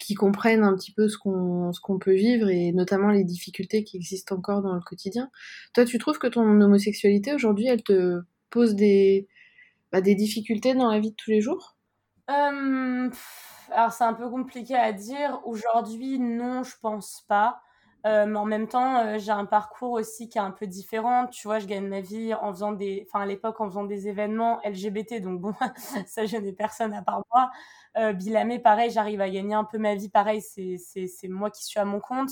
qui 0.00 0.14
comprennent 0.14 0.64
un 0.64 0.74
petit 0.74 0.92
peu 0.92 1.08
ce 1.08 1.18
qu'on 1.18 1.72
ce 1.72 1.80
qu'on 1.80 1.98
peut 1.98 2.14
vivre 2.14 2.48
et 2.48 2.72
notamment 2.72 3.10
les 3.10 3.24
difficultés 3.24 3.84
qui 3.84 3.96
existent 3.96 4.36
encore 4.36 4.62
dans 4.62 4.74
le 4.74 4.80
quotidien. 4.80 5.30
Toi, 5.74 5.84
tu 5.84 5.98
trouves 5.98 6.18
que 6.18 6.26
ton 6.26 6.42
homosexualité 6.60 7.34
aujourd'hui, 7.34 7.66
elle 7.68 7.82
te 7.82 8.22
pose 8.50 8.74
des 8.74 9.28
bah, 9.92 10.00
des 10.00 10.14
difficultés 10.14 10.74
dans 10.74 10.90
la 10.90 11.00
vie 11.00 11.10
de 11.10 11.16
tous 11.16 11.30
les 11.30 11.40
jours? 11.40 11.76
Euh, 12.30 13.10
Alors 13.70 13.92
c'est 13.92 14.04
un 14.04 14.14
peu 14.14 14.30
compliqué 14.30 14.76
à 14.76 14.92
dire. 14.92 15.40
Aujourd'hui, 15.44 16.18
non, 16.18 16.62
je 16.62 16.76
pense 16.80 17.24
pas. 17.28 17.60
Euh, 18.06 18.24
mais 18.26 18.38
en 18.38 18.46
même 18.46 18.66
temps, 18.66 18.98
euh, 19.04 19.18
j'ai 19.18 19.30
un 19.30 19.44
parcours 19.44 19.92
aussi 19.92 20.28
qui 20.28 20.38
est 20.38 20.40
un 20.40 20.52
peu 20.52 20.66
différent. 20.66 21.26
Tu 21.26 21.46
vois, 21.46 21.58
je 21.58 21.66
gagne 21.66 21.86
ma 21.86 22.00
vie 22.00 22.32
en 22.34 22.52
faisant 22.52 22.72
des, 22.72 23.06
enfin 23.06 23.22
à 23.22 23.26
l'époque 23.26 23.60
en 23.60 23.68
faisant 23.68 23.84
des 23.84 24.08
événements 24.08 24.60
LGBT. 24.64 25.20
Donc 25.20 25.40
bon, 25.40 25.54
ça 26.06 26.24
gênait 26.24 26.52
personne 26.52 26.94
à 26.94 27.02
part 27.02 27.22
moi. 27.32 27.50
Euh, 27.96 28.12
Bilamé, 28.12 28.58
pareil, 28.58 28.90
j'arrive 28.90 29.20
à 29.20 29.28
gagner 29.28 29.54
un 29.54 29.64
peu 29.64 29.78
ma 29.78 29.94
vie. 29.94 30.08
Pareil, 30.08 30.40
c'est 30.42 31.28
moi 31.28 31.50
qui 31.50 31.64
suis 31.64 31.80
à 31.80 31.84
mon 31.84 32.00
compte. 32.00 32.30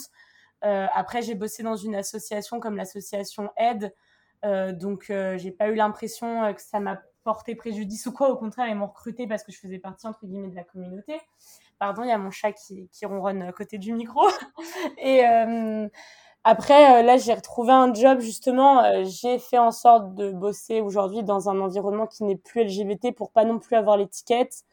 Euh, 0.64 0.86
après, 0.92 1.22
j'ai 1.22 1.34
bossé 1.34 1.62
dans 1.62 1.76
une 1.76 1.94
association 1.94 2.60
comme 2.60 2.76
l'association 2.76 3.50
Aide. 3.56 3.94
Euh, 4.44 4.72
donc 4.72 5.06
j'ai 5.08 5.50
pas 5.50 5.68
eu 5.68 5.74
l'impression 5.74 6.52
que 6.54 6.62
ça 6.62 6.78
m'a 6.78 7.00
porté 7.24 7.54
préjudice 7.54 8.06
ou 8.06 8.12
quoi. 8.12 8.30
Au 8.30 8.36
contraire, 8.36 8.68
ils 8.68 8.76
m'ont 8.76 8.86
recruté 8.86 9.26
parce 9.26 9.42
que 9.42 9.52
je 9.52 9.58
faisais 9.58 9.78
partie 9.78 10.06
entre 10.06 10.24
guillemets 10.26 10.48
de 10.48 10.56
la 10.56 10.64
communauté. 10.64 11.20
Pardon, 11.78 12.02
il 12.02 12.08
y 12.08 12.12
a 12.12 12.18
mon 12.18 12.30
chat 12.30 12.52
qui, 12.52 12.88
qui 12.88 13.06
ronronne 13.06 13.42
à 13.42 13.52
côté 13.52 13.78
du 13.78 13.92
micro. 13.92 14.22
Et 14.98 15.22
après, 16.44 17.02
là, 17.02 17.16
j'ai 17.18 17.34
retrouvé 17.34 17.72
un 17.72 17.92
job 17.92 18.20
justement. 18.20 19.04
J'ai 19.04 19.38
fait 19.40 19.58
en 19.58 19.72
sorte 19.72 20.14
de 20.14 20.30
bosser 20.30 20.80
aujourd'hui 20.80 21.24
dans 21.24 21.50
un 21.50 21.60
environnement 21.60 22.06
qui 22.06 22.22
n'est 22.22 22.36
plus 22.36 22.62
LGBT 22.62 23.12
pour 23.14 23.32
pas 23.32 23.44
non 23.44 23.58
plus 23.58 23.76
avoir 23.76 23.96
l'étiquette. 23.96 24.64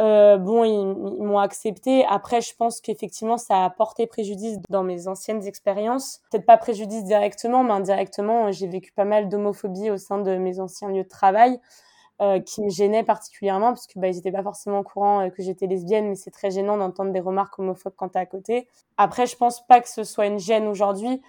Euh, 0.00 0.38
bon, 0.38 0.64
ils, 0.64 0.86
m'ont 1.24 1.38
accepté. 1.38 2.04
Après, 2.06 2.40
je 2.40 2.54
pense 2.56 2.80
qu'effectivement, 2.80 3.36
ça 3.36 3.64
a 3.64 3.70
porté 3.70 4.06
préjudice 4.06 4.58
dans 4.70 4.82
mes 4.82 5.06
anciennes 5.06 5.46
expériences. 5.46 6.20
Peut-être 6.30 6.46
pas 6.46 6.56
préjudice 6.56 7.04
directement, 7.04 7.62
mais 7.62 7.72
indirectement, 7.72 8.50
j'ai 8.50 8.66
vécu 8.66 8.92
pas 8.92 9.04
mal 9.04 9.28
d'homophobie 9.28 9.90
au 9.90 9.98
sein 9.98 10.18
de 10.18 10.36
mes 10.36 10.60
anciens 10.60 10.88
lieux 10.88 11.04
de 11.04 11.08
travail. 11.08 11.60
euh, 12.20 12.40
qui 12.40 12.62
me 12.62 12.70
gênaient 12.70 13.02
particulièrement 13.02 13.68
parce 13.72 13.86
que 13.88 13.98
bah, 13.98 14.06
ils 14.06 14.14
n'étaient 14.14 14.30
pas 14.30 14.42
forcément 14.44 14.80
au 14.80 14.82
courant 14.84 15.26
euh, 15.26 15.30
que 15.30 15.42
j'étais 15.42 15.66
lesbienne, 15.66 16.08
mais 16.08 16.14
c'est 16.14 16.30
très 16.30 16.50
gênant 16.52 16.76
d'entendre 16.76 17.10
des 17.10 17.20
remarques 17.20 17.58
homophobes 17.58 17.94
quand 17.96 18.10
t'es 18.10 18.20
à 18.20 18.26
côté. 18.26 18.68
Après, 18.96 19.26
je 19.26 19.34
pense 19.36 19.66
pas 19.66 19.80
que 19.80 19.88
ce 19.88 20.04
soit 20.04 20.26
une 20.26 20.38
gêne 20.38 20.68
aujourd'hui, 20.68 21.20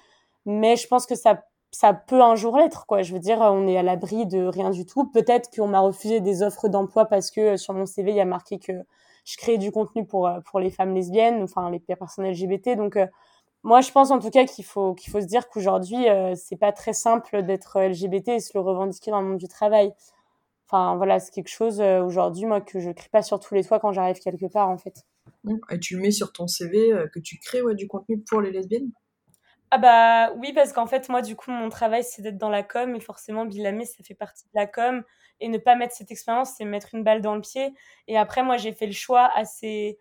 mais 0.45 0.75
je 0.75 0.87
pense 0.87 1.07
que 1.07 1.15
ça 1.15 1.43
ça 1.73 1.93
peut 1.93 2.21
un 2.21 2.35
jour 2.35 2.57
l'être 2.57 2.85
quoi. 2.85 3.01
Je 3.01 3.13
veux 3.13 3.19
dire, 3.19 3.39
on 3.39 3.67
est 3.67 3.77
à 3.77 3.83
l'abri 3.83 4.25
de 4.25 4.45
rien 4.45 4.69
du 4.69 4.85
tout. 4.85 5.05
Peut-être 5.05 5.49
qu'on 5.55 5.67
m'a 5.67 5.79
refusé 5.79 6.21
des 6.21 6.43
offres 6.43 6.69
d'emploi 6.69 7.05
parce 7.05 7.31
que 7.31 7.41
euh, 7.41 7.57
sur 7.57 7.73
mon 7.73 7.85
CV 7.85 8.11
il 8.11 8.17
y 8.17 8.21
a 8.21 8.25
marqué 8.25 8.59
que 8.59 8.73
je 9.25 9.37
crée 9.37 9.57
du 9.57 9.71
contenu 9.71 10.05
pour 10.05 10.29
pour 10.45 10.59
les 10.59 10.69
femmes 10.71 10.93
lesbiennes, 10.93 11.43
enfin 11.43 11.69
les 11.69 11.79
personnes 11.79 12.29
LGBT. 12.29 12.75
Donc 12.77 12.97
moi, 13.63 13.79
je 13.79 13.91
pense 13.91 14.11
en 14.11 14.19
tout 14.19 14.29
cas 14.29 14.45
qu'il 14.45 14.65
faut 14.65 14.93
qu'il 14.93 15.09
faut 15.09 15.21
se 15.21 15.25
dire 15.25 15.47
qu'aujourd'hui, 15.47 16.09
euh, 16.09 16.35
c'est 16.35 16.57
pas 16.57 16.73
très 16.73 16.91
simple 16.91 17.43
d'être 17.43 17.79
LGBT 17.79 18.29
et 18.29 18.39
se 18.41 18.51
le 18.55 18.59
revendiquer 18.59 19.09
dans 19.09 19.21
le 19.21 19.27
monde 19.27 19.37
du 19.37 19.47
travail. 19.47 19.93
Enfin, 20.67 20.97
voilà, 20.97 21.19
c'est 21.19 21.31
quelque 21.31 21.49
chose 21.49 21.79
euh, 21.79 22.03
aujourd'hui, 22.03 22.45
moi, 22.45 22.59
que 22.59 22.79
je 22.79 22.91
crie 22.91 23.09
pas 23.09 23.21
sur 23.21 23.39
tous 23.39 23.53
les 23.53 23.63
toits 23.63 23.79
quand 23.79 23.93
j'arrive 23.93 24.19
quelque 24.19 24.47
part, 24.47 24.69
en 24.69 24.77
fait. 24.77 25.05
Et 25.71 25.79
tu 25.79 25.95
mets 25.97 26.11
sur 26.11 26.33
ton 26.33 26.47
CV 26.47 26.91
euh, 26.91 27.07
que 27.07 27.19
tu 27.19 27.37
crées 27.37 27.61
du 27.75 27.87
contenu 27.87 28.19
pour 28.19 28.41
les 28.41 28.51
lesbiennes? 28.51 28.91
Ah 29.75 29.79
bah 29.79 30.31
oui, 30.37 30.53
parce 30.53 30.71
qu'en 30.71 30.85
fait, 30.85 31.09
moi, 31.09 31.23
du 31.23 31.35
coup, 31.35 31.49
mon 31.49 31.69
travail, 31.69 32.03
c'est 32.03 32.21
d'être 32.21 32.37
dans 32.37 32.49
la 32.51 32.61
com, 32.61 32.95
et 32.95 32.99
forcément, 32.99 33.43
Bilamé, 33.45 33.85
ça 33.85 34.03
fait 34.03 34.13
partie 34.13 34.43
de 34.45 34.51
la 34.53 34.67
com, 34.67 35.03
et 35.39 35.47
ne 35.49 35.57
pas 35.57 35.75
mettre 35.75 35.95
cette 35.95 36.11
expérience, 36.11 36.51
c'est 36.55 36.63
mettre 36.65 36.93
une 36.93 37.03
balle 37.03 37.21
dans 37.23 37.33
le 37.33 37.41
pied. 37.41 37.73
Et 38.07 38.15
après, 38.15 38.43
moi, 38.43 38.57
j'ai 38.57 38.71
fait 38.73 38.85
le 38.85 38.91
choix 38.93 39.31
assez 39.35 39.97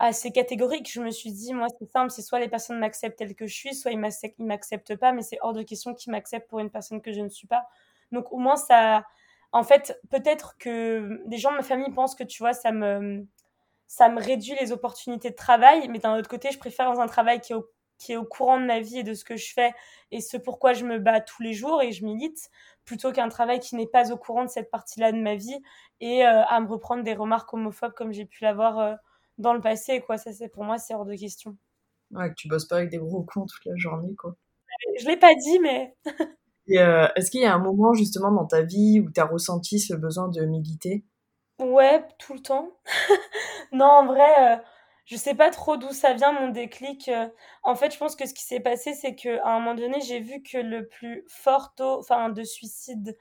assez 0.00 0.32
catégorique. 0.32 0.90
Je 0.92 1.00
me 1.02 1.10
suis 1.12 1.32
dit, 1.32 1.54
moi, 1.54 1.68
c'est 1.78 1.86
simple, 1.90 2.10
c'est 2.10 2.22
soit 2.22 2.40
les 2.40 2.48
personnes 2.48 2.78
m'acceptent 2.80 3.18
telle 3.18 3.34
que 3.36 3.46
je 3.46 3.54
suis, 3.54 3.74
soit 3.74 3.92
ils 3.92 3.98
m'acceptent 3.98 4.96
pas, 4.96 5.12
mais 5.12 5.22
c'est 5.22 5.38
hors 5.42 5.54
de 5.54 5.62
question 5.62 5.94
qu'ils 5.94 6.12
m'acceptent 6.12 6.48
pour 6.50 6.60
une 6.60 6.70
personne 6.70 7.02
que 7.02 7.12
je 7.14 7.22
ne 7.22 7.28
suis 7.30 7.46
pas. 7.48 7.64
Donc, 8.12 8.32
au 8.32 8.38
moins, 8.38 8.56
ça. 8.56 9.06
En 9.52 9.64
fait, 9.64 10.00
peut-être 10.10 10.58
que 10.58 11.22
des 11.26 11.38
gens 11.38 11.52
de 11.52 11.56
ma 11.58 11.62
famille 11.64 11.92
pensent 11.94 12.16
que, 12.16 12.24
tu 12.24 12.42
vois, 12.42 12.54
ça 12.54 12.72
me, 12.72 13.26
ça 13.86 14.08
me 14.08 14.20
réduit 14.22 14.54
les 14.60 14.72
opportunités 14.72 15.30
de 15.30 15.34
travail, 15.34 15.88
mais 15.88 15.98
d'un 15.98 16.16
autre 16.16 16.28
côté, 16.28 16.50
je 16.52 16.58
préfère 16.58 16.92
dans 16.92 17.00
un 17.00 17.06
travail 17.06 17.40
qui 17.40 17.52
est, 17.52 17.56
au, 17.56 17.66
qui 18.00 18.12
est 18.12 18.16
au 18.16 18.24
courant 18.24 18.58
de 18.58 18.66
ma 18.66 18.80
vie 18.80 18.98
et 18.98 19.02
de 19.04 19.14
ce 19.14 19.24
que 19.24 19.36
je 19.36 19.52
fais 19.52 19.72
et 20.10 20.20
ce 20.20 20.36
pourquoi 20.36 20.72
je 20.72 20.84
me 20.84 20.98
bats 20.98 21.20
tous 21.20 21.42
les 21.42 21.52
jours 21.52 21.80
et 21.82 21.92
je 21.92 22.04
milite, 22.04 22.50
plutôt 22.84 23.12
qu'un 23.12 23.28
travail 23.28 23.60
qui 23.60 23.76
n'est 23.76 23.86
pas 23.86 24.10
au 24.10 24.16
courant 24.16 24.44
de 24.44 24.50
cette 24.50 24.70
partie-là 24.70 25.12
de 25.12 25.18
ma 25.18 25.36
vie 25.36 25.60
et 26.00 26.26
euh, 26.26 26.42
à 26.46 26.60
me 26.60 26.66
reprendre 26.66 27.04
des 27.04 27.14
remarques 27.14 27.54
homophobes 27.54 27.92
comme 27.92 28.12
j'ai 28.12 28.24
pu 28.24 28.42
l'avoir. 28.42 28.78
Euh, 28.80 28.94
dans 29.40 29.54
le 29.54 29.60
passé, 29.60 30.00
quoi. 30.00 30.18
Ça, 30.18 30.32
c'est 30.32 30.48
pour 30.48 30.64
moi, 30.64 30.78
c'est 30.78 30.94
hors 30.94 31.04
de 31.04 31.14
question. 31.16 31.56
Ouais, 32.12 32.28
que 32.28 32.34
tu 32.34 32.48
bosses 32.48 32.66
pas 32.66 32.76
avec 32.76 32.90
des 32.90 32.98
gros 32.98 33.22
cons 33.22 33.46
toute 33.46 33.64
la 33.64 33.76
journée, 33.76 34.14
quoi. 34.14 34.36
Je 34.98 35.06
l'ai 35.06 35.16
pas 35.16 35.34
dit, 35.34 35.58
mais. 35.60 35.96
Euh, 36.72 37.08
est-ce 37.16 37.32
qu'il 37.32 37.40
y 37.40 37.46
a 37.46 37.52
un 37.52 37.58
moment, 37.58 37.94
justement, 37.94 38.30
dans 38.30 38.46
ta 38.46 38.62
vie 38.62 39.00
où 39.00 39.10
tu 39.10 39.20
as 39.20 39.24
ressenti 39.24 39.80
ce 39.80 39.92
besoin 39.92 40.28
de 40.28 40.44
militer? 40.44 41.04
Ouais, 41.58 42.06
tout 42.20 42.32
le 42.32 42.38
temps. 42.38 42.70
non, 43.72 43.86
en 43.86 44.06
vrai, 44.06 44.54
euh, 44.54 44.56
je 45.10 45.16
sais 45.16 45.34
pas 45.34 45.50
trop 45.50 45.76
d'où 45.76 45.92
ça 45.92 46.14
vient, 46.14 46.32
mon 46.32 46.48
déclic. 46.48 47.08
Euh. 47.08 47.28
En 47.62 47.74
fait, 47.74 47.92
je 47.92 47.98
pense 47.98 48.16
que 48.16 48.26
ce 48.26 48.34
qui 48.34 48.44
s'est 48.44 48.60
passé, 48.60 48.94
c'est 48.94 49.14
qu'à 49.14 49.44
un 49.44 49.58
moment 49.58 49.74
donné, 49.74 50.00
j'ai 50.00 50.20
vu 50.20 50.42
que 50.42 50.58
le 50.58 50.86
plus 50.86 51.24
fort 51.28 51.74
taux 51.74 51.98
enfin, 51.98 52.30
de 52.30 52.44
suicide, 52.44 53.16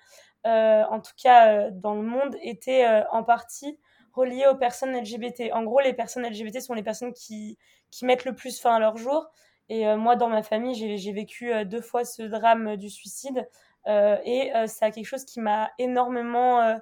en 0.45 0.99
tout 1.01 1.13
cas 1.21 1.69
dans 1.71 1.95
le 1.95 2.03
monde, 2.03 2.35
était 2.41 3.03
en 3.11 3.23
partie 3.23 3.79
relié 4.13 4.45
aux 4.47 4.55
personnes 4.55 4.95
LGBT. 4.95 5.51
En 5.53 5.63
gros, 5.63 5.79
les 5.79 5.93
personnes 5.93 6.25
LGBT 6.25 6.61
sont 6.61 6.73
les 6.73 6.83
personnes 6.83 7.13
qui, 7.13 7.57
qui 7.91 8.05
mettent 8.05 8.25
le 8.25 8.35
plus 8.35 8.59
fin 8.59 8.75
à 8.75 8.79
leur 8.79 8.97
jour. 8.97 9.29
Et 9.69 9.87
euh, 9.87 9.97
moi, 9.97 10.15
dans 10.15 10.29
ma 10.29 10.43
famille, 10.43 10.97
j'ai 10.97 11.11
vécu 11.13 11.53
euh, 11.53 11.63
deux 11.63 11.81
fois 11.81 12.03
ce 12.03 12.23
drame 12.23 12.75
du 12.75 12.89
suicide. 12.89 13.47
Euh, 13.87 14.17
et 14.25 14.51
c'est 14.67 14.91
quelque 14.91 15.05
chose 15.05 15.25
qui 15.25 15.39
m'a 15.39 15.71
énormément 15.79 16.77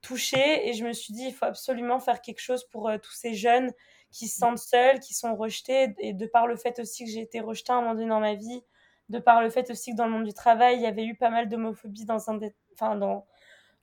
touchée. 0.00 0.68
Et 0.68 0.74
je 0.74 0.84
me 0.84 0.92
suis 0.92 1.12
dit, 1.12 1.24
il 1.26 1.34
faut 1.34 1.46
absolument 1.46 1.98
faire 1.98 2.20
quelque 2.20 2.40
chose 2.40 2.64
pour 2.64 2.90
tous 3.02 3.12
ces 3.12 3.34
jeunes 3.34 3.72
qui 4.10 4.28
se 4.28 4.38
sentent 4.38 4.58
seuls, 4.58 5.00
qui 5.00 5.14
sont 5.14 5.34
rejetés. 5.36 5.94
Et 5.98 6.12
de 6.12 6.26
par 6.26 6.46
le 6.46 6.56
fait 6.56 6.78
aussi 6.78 7.04
que 7.04 7.10
j'ai 7.10 7.20
été 7.22 7.40
rejetée 7.40 7.72
à 7.72 7.76
un 7.76 7.80
moment 7.80 7.94
donné 7.94 8.08
dans 8.08 8.20
ma 8.20 8.34
vie, 8.34 8.62
de 9.08 9.18
par 9.18 9.42
le 9.42 9.50
fait 9.50 9.70
aussi 9.70 9.92
que 9.92 9.96
dans 9.96 10.06
le 10.06 10.12
monde 10.12 10.24
du 10.24 10.34
travail, 10.34 10.76
il 10.76 10.82
y 10.82 10.86
avait 10.86 11.04
eu 11.04 11.16
pas 11.16 11.30
mal 11.30 11.48
d'homophobie 11.48 12.04
dans 12.04 12.30
un 12.30 12.38
enfin, 12.74 12.96
dans, 12.96 13.26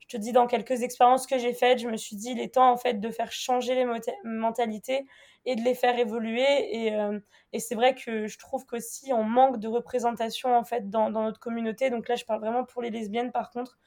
je 0.00 0.06
te 0.08 0.16
dis, 0.16 0.32
dans 0.32 0.46
quelques 0.46 0.82
expériences 0.82 1.26
que 1.26 1.38
j'ai 1.38 1.54
faites, 1.54 1.78
je 1.78 1.88
me 1.88 1.96
suis 1.96 2.16
dit, 2.16 2.32
il 2.32 2.40
est 2.40 2.54
temps 2.54 2.70
en 2.70 2.76
fait 2.76 3.00
de 3.00 3.10
faire 3.10 3.32
changer 3.32 3.74
les 3.74 3.86
mentalités 4.24 5.06
et 5.46 5.56
de 5.56 5.62
les 5.62 5.74
faire 5.74 5.98
évoluer. 5.98 6.86
Et, 6.86 6.94
euh, 6.94 7.18
et 7.52 7.58
c'est 7.58 7.74
vrai 7.74 7.94
que 7.94 8.26
je 8.26 8.38
trouve 8.38 8.66
qu'aussi 8.66 9.12
on 9.12 9.24
manque 9.24 9.58
de 9.58 9.68
représentation 9.68 10.56
en 10.56 10.64
fait 10.64 10.90
dans, 10.90 11.10
dans, 11.10 11.22
notre 11.22 11.40
communauté. 11.40 11.90
Donc 11.90 12.08
là, 12.08 12.16
je 12.16 12.24
parle 12.24 12.40
vraiment 12.40 12.64
pour 12.64 12.82
les 12.82 12.90
lesbiennes 12.90 13.32
par 13.32 13.50
contre. 13.50 13.78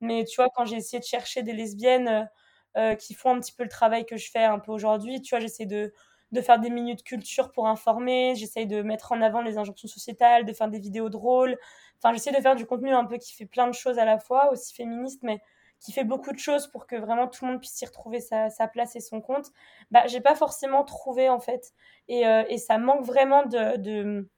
Mais 0.00 0.24
tu 0.24 0.36
vois, 0.36 0.48
quand 0.54 0.64
j'ai 0.64 0.76
essayé 0.76 1.00
de 1.00 1.04
chercher 1.04 1.42
des 1.42 1.52
lesbiennes 1.52 2.28
euh, 2.76 2.94
qui 2.94 3.14
font 3.14 3.30
un 3.30 3.40
petit 3.40 3.52
peu 3.52 3.62
le 3.62 3.68
travail 3.68 4.06
que 4.06 4.16
je 4.16 4.30
fais 4.30 4.44
un 4.44 4.58
peu 4.58 4.72
aujourd'hui, 4.72 5.20
tu 5.22 5.30
vois, 5.34 5.40
j'essaie 5.40 5.66
de, 5.66 5.92
de 6.32 6.40
faire 6.40 6.58
des 6.58 6.70
minutes 6.70 7.02
culture 7.02 7.52
pour 7.52 7.68
informer, 7.68 8.34
j'essaie 8.34 8.66
de 8.66 8.82
mettre 8.82 9.12
en 9.12 9.22
avant 9.22 9.40
les 9.40 9.56
injonctions 9.58 9.88
sociétales, 9.88 10.44
de 10.44 10.52
faire 10.52 10.68
des 10.68 10.80
vidéos 10.80 11.08
drôles. 11.08 11.56
Enfin, 11.98 12.12
j'essaie 12.12 12.32
de 12.32 12.40
faire 12.42 12.56
du 12.56 12.66
contenu 12.66 12.92
un 12.92 13.04
peu 13.04 13.16
qui 13.16 13.34
fait 13.34 13.46
plein 13.46 13.66
de 13.66 13.72
choses 13.74 13.98
à 13.98 14.04
la 14.04 14.18
fois, 14.18 14.50
aussi 14.50 14.74
féministe, 14.74 15.22
mais 15.22 15.40
qui 15.80 15.92
fait 15.92 16.04
beaucoup 16.04 16.32
de 16.32 16.38
choses 16.38 16.66
pour 16.66 16.86
que 16.86 16.96
vraiment 16.96 17.28
tout 17.28 17.44
le 17.44 17.52
monde 17.52 17.60
puisse 17.60 17.80
y 17.80 17.86
retrouver 17.86 18.20
sa, 18.20 18.50
place 18.72 18.96
et 18.96 19.00
son 19.00 19.20
compte, 19.20 19.50
bah, 19.90 20.06
j'ai 20.06 20.20
pas 20.20 20.34
forcément 20.34 20.82
trouvé 20.84 21.28
en 21.28 21.40
fait. 21.40 21.72
Et, 22.08 22.26
euh, 22.26 22.44
et 22.48 22.58
ça 22.58 22.78
manque 22.78 23.04
vraiment 23.04 23.44
de. 23.44 23.76
de... 23.76 24.28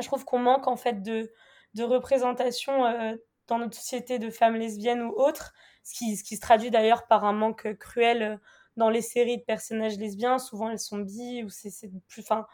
Je 0.00 0.06
trouve 0.06 0.24
qu'on 0.24 0.38
manque 0.38 0.66
en 0.68 0.76
fait 0.76 1.02
de, 1.02 1.32
de 1.74 1.82
représentation 1.82 2.84
euh, 2.86 3.16
dans 3.48 3.58
notre 3.58 3.76
société 3.76 4.18
de 4.18 4.30
femmes 4.30 4.56
lesbiennes 4.56 5.02
ou 5.02 5.10
autres, 5.10 5.52
ce 5.82 5.94
qui, 5.94 6.16
se 6.16 6.40
traduit 6.40 6.70
d'ailleurs 6.70 7.06
par 7.06 7.24
un 7.24 7.32
manque 7.32 7.74
cruel 7.78 8.22
euh, 8.22 8.36
dans 8.76 8.90
les 8.90 9.02
séries 9.02 9.38
de 9.38 9.42
personnages 9.42 9.98
lesbiens. 9.98 10.38
Souvent 10.38 10.70
elles 10.70 10.78
sont 10.78 10.98
bi 10.98 11.42
ou 11.42 11.48
c'est 11.48 11.70
plus. 12.08 12.22
Enfin, 12.22 12.46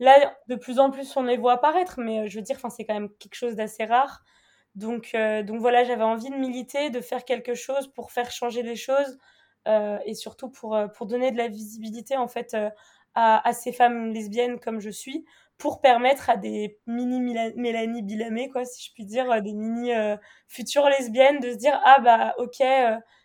là, 0.00 0.36
de 0.48 0.54
plus 0.56 0.78
en 0.78 0.90
plus 0.90 1.16
on 1.16 1.22
les 1.22 1.36
voit 1.36 1.54
apparaître, 1.54 1.98
mais 1.98 2.28
je 2.28 2.38
veux 2.38 2.44
dire, 2.44 2.58
c'est 2.70 2.84
quand 2.84 2.94
même 2.94 3.10
quelque 3.18 3.36
chose 3.36 3.54
d'assez 3.56 3.84
rare. 3.84 4.22
Donc, 4.74 5.10
euh, 5.14 5.42
donc 5.42 5.60
voilà, 5.60 5.84
j'avais 5.84 6.02
envie 6.02 6.30
de 6.30 6.36
militer, 6.36 6.90
de 6.90 7.00
faire 7.00 7.24
quelque 7.24 7.54
chose 7.54 7.88
pour 7.88 8.10
faire 8.10 8.30
changer 8.30 8.62
les 8.62 8.76
choses 8.76 9.18
euh, 9.68 9.98
et 10.06 10.14
surtout 10.14 10.48
pour, 10.48 10.74
euh, 10.74 10.86
pour 10.88 11.06
donner 11.06 11.30
de 11.30 11.36
la 11.36 11.48
visibilité 11.48 12.16
en 12.16 12.28
fait 12.28 12.56
à, 13.14 13.52
ces 13.52 13.72
femmes 13.72 14.12
lesbiennes 14.12 14.58
comme 14.58 14.80
je 14.80 14.88
suis, 14.88 15.26
pour 15.62 15.80
permettre 15.80 16.28
à 16.28 16.36
des 16.36 16.80
mini 16.88 17.20
Mélanie 17.20 18.02
Bilamé, 18.02 18.48
quoi, 18.48 18.64
si 18.64 18.84
je 18.84 18.92
puis 18.92 19.04
dire, 19.04 19.40
des 19.42 19.52
mini 19.54 19.92
futures 20.48 20.88
lesbiennes 20.88 21.38
de 21.38 21.52
se 21.52 21.56
dire 21.56 21.80
ah 21.84 22.00
bah 22.00 22.34
ok, 22.38 22.60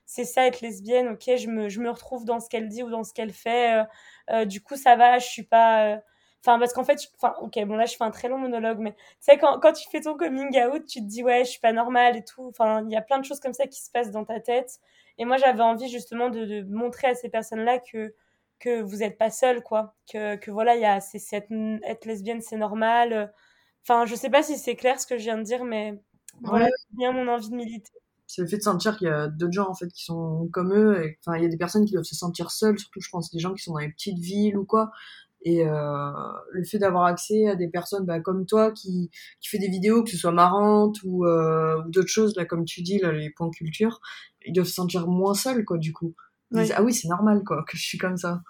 c'est 0.05 0.23
ça 0.23 0.45
être 0.45 0.61
lesbienne, 0.61 1.07
ok, 1.07 1.35
je 1.35 1.47
me, 1.47 1.67
je 1.67 1.79
me 1.79 1.89
retrouve 1.89 2.25
dans 2.25 2.39
ce 2.39 2.47
qu'elle 2.47 2.69
dit 2.69 2.83
ou 2.83 2.91
dans 2.91 3.03
ce 3.03 3.11
qu'elle 3.11 3.33
fait, 3.33 3.83
du 4.45 4.61
coup 4.61 4.75
ça 4.75 4.95
va, 4.95 5.17
je 5.17 5.25
suis 5.25 5.41
pas 5.43 5.99
Enfin, 6.45 6.59
parce 6.59 6.71
qu'en 6.73 6.83
fait, 6.83 6.99
enfin, 7.15 7.35
ok, 7.41 7.59
bon, 7.65 7.75
là, 7.75 7.85
je 7.85 7.95
fais 7.97 8.03
un 8.03 8.11
très 8.11 8.29
long 8.29 8.37
monologue, 8.37 8.77
mais 8.79 8.93
tu 8.93 8.97
sais, 9.19 9.37
quand, 9.37 9.59
quand 9.59 9.73
tu 9.73 9.89
fais 9.89 10.01
ton 10.01 10.15
coming 10.15 10.57
out, 10.63 10.85
tu 10.85 10.99
te 11.01 11.05
dis, 11.05 11.23
ouais, 11.23 11.43
je 11.43 11.49
suis 11.49 11.59
pas 11.59 11.73
normale 11.73 12.15
et 12.15 12.23
tout. 12.23 12.47
Enfin, 12.47 12.83
il 12.85 12.91
y 12.91 12.95
a 12.95 13.01
plein 13.01 13.19
de 13.19 13.25
choses 13.25 13.39
comme 13.39 13.53
ça 13.53 13.67
qui 13.67 13.81
se 13.81 13.91
passent 13.91 14.11
dans 14.11 14.23
ta 14.23 14.39
tête. 14.39 14.79
Et 15.17 15.25
moi, 15.25 15.37
j'avais 15.37 15.63
envie 15.63 15.89
justement 15.89 16.29
de, 16.29 16.61
montrer 16.69 17.07
à 17.07 17.15
ces 17.15 17.29
personnes-là 17.29 17.79
que, 17.79 18.13
que 18.59 18.81
vous 18.81 19.03
êtes 19.03 19.17
pas 19.17 19.29
seul, 19.29 19.61
quoi. 19.63 19.95
Que, 20.11 20.35
que 20.35 20.51
voilà, 20.51 20.75
il 20.75 20.81
y 20.81 20.85
a, 20.85 20.99
c'est, 20.99 21.21
être, 21.35 21.51
être 21.83 22.05
lesbienne, 22.05 22.41
c'est 22.41 22.57
normal. 22.57 23.33
Enfin, 23.83 24.05
je 24.05 24.15
sais 24.15 24.29
pas 24.29 24.43
si 24.43 24.57
c'est 24.57 24.75
clair 24.75 24.99
ce 24.99 25.07
que 25.07 25.17
je 25.17 25.23
viens 25.23 25.37
de 25.37 25.43
dire, 25.43 25.63
mais 25.63 25.99
voilà, 26.41 26.67
bien 26.91 27.11
mon 27.11 27.27
envie 27.27 27.49
de 27.49 27.55
militer 27.55 27.91
c'est 28.29 28.41
le 28.41 28.47
fait 28.49 28.57
de 28.57 28.61
sentir 28.61 28.97
qu'il 28.97 29.07
y 29.07 29.09
a 29.09 29.29
d'autres 29.29 29.53
gens 29.53 29.69
en 29.69 29.73
fait 29.73 29.87
qui 29.87 30.03
sont 30.03 30.49
comme 30.51 30.73
eux 30.73 31.15
enfin 31.25 31.37
il 31.37 31.43
y 31.43 31.45
a 31.45 31.49
des 31.49 31.57
personnes 31.57 31.85
qui 31.85 31.93
doivent 31.93 32.03
se 32.03 32.13
sentir 32.13 32.51
seules 32.51 32.77
surtout 32.77 32.99
je 32.99 33.09
pense 33.09 33.31
des 33.31 33.39
gens 33.39 33.53
qui 33.53 33.63
sont 33.63 33.71
dans 33.71 33.79
les 33.79 33.89
petites 33.89 34.19
villes 34.19 34.57
ou 34.57 34.65
quoi 34.65 34.91
et 35.43 35.65
euh, 35.65 36.11
le 36.51 36.63
fait 36.63 36.79
d'avoir 36.79 37.05
accès 37.05 37.47
à 37.47 37.55
des 37.55 37.67
personnes 37.67 38.05
bah, 38.05 38.19
comme 38.19 38.45
toi 38.45 38.71
qui, 38.71 39.09
qui 39.39 39.49
fait 39.49 39.59
des 39.59 39.69
vidéos, 39.69 40.03
que 40.03 40.09
ce 40.09 40.17
soit 40.17 40.31
marrantes 40.31 40.97
ou, 41.03 41.25
euh, 41.25 41.81
ou 41.83 41.89
d'autres 41.89 42.09
choses, 42.09 42.35
là, 42.35 42.45
comme 42.45 42.65
tu 42.65 42.81
dis, 42.81 42.97
là, 42.97 43.11
les 43.11 43.29
points 43.29 43.49
culture, 43.51 43.99
ils 44.45 44.53
doivent 44.53 44.67
se 44.67 44.73
sentir 44.73 45.07
moins 45.07 45.33
seuls, 45.33 45.63
quoi, 45.63 45.77
du 45.77 45.93
coup. 45.93 46.15
Ah 46.55 46.83
oui, 46.83 46.93
c'est 46.93 47.07
normal, 47.07 47.43
quoi, 47.45 47.63
que 47.67 47.77
je 47.77 47.83
suis 47.83 47.97
comme 47.97 48.17
ça. 48.17 48.41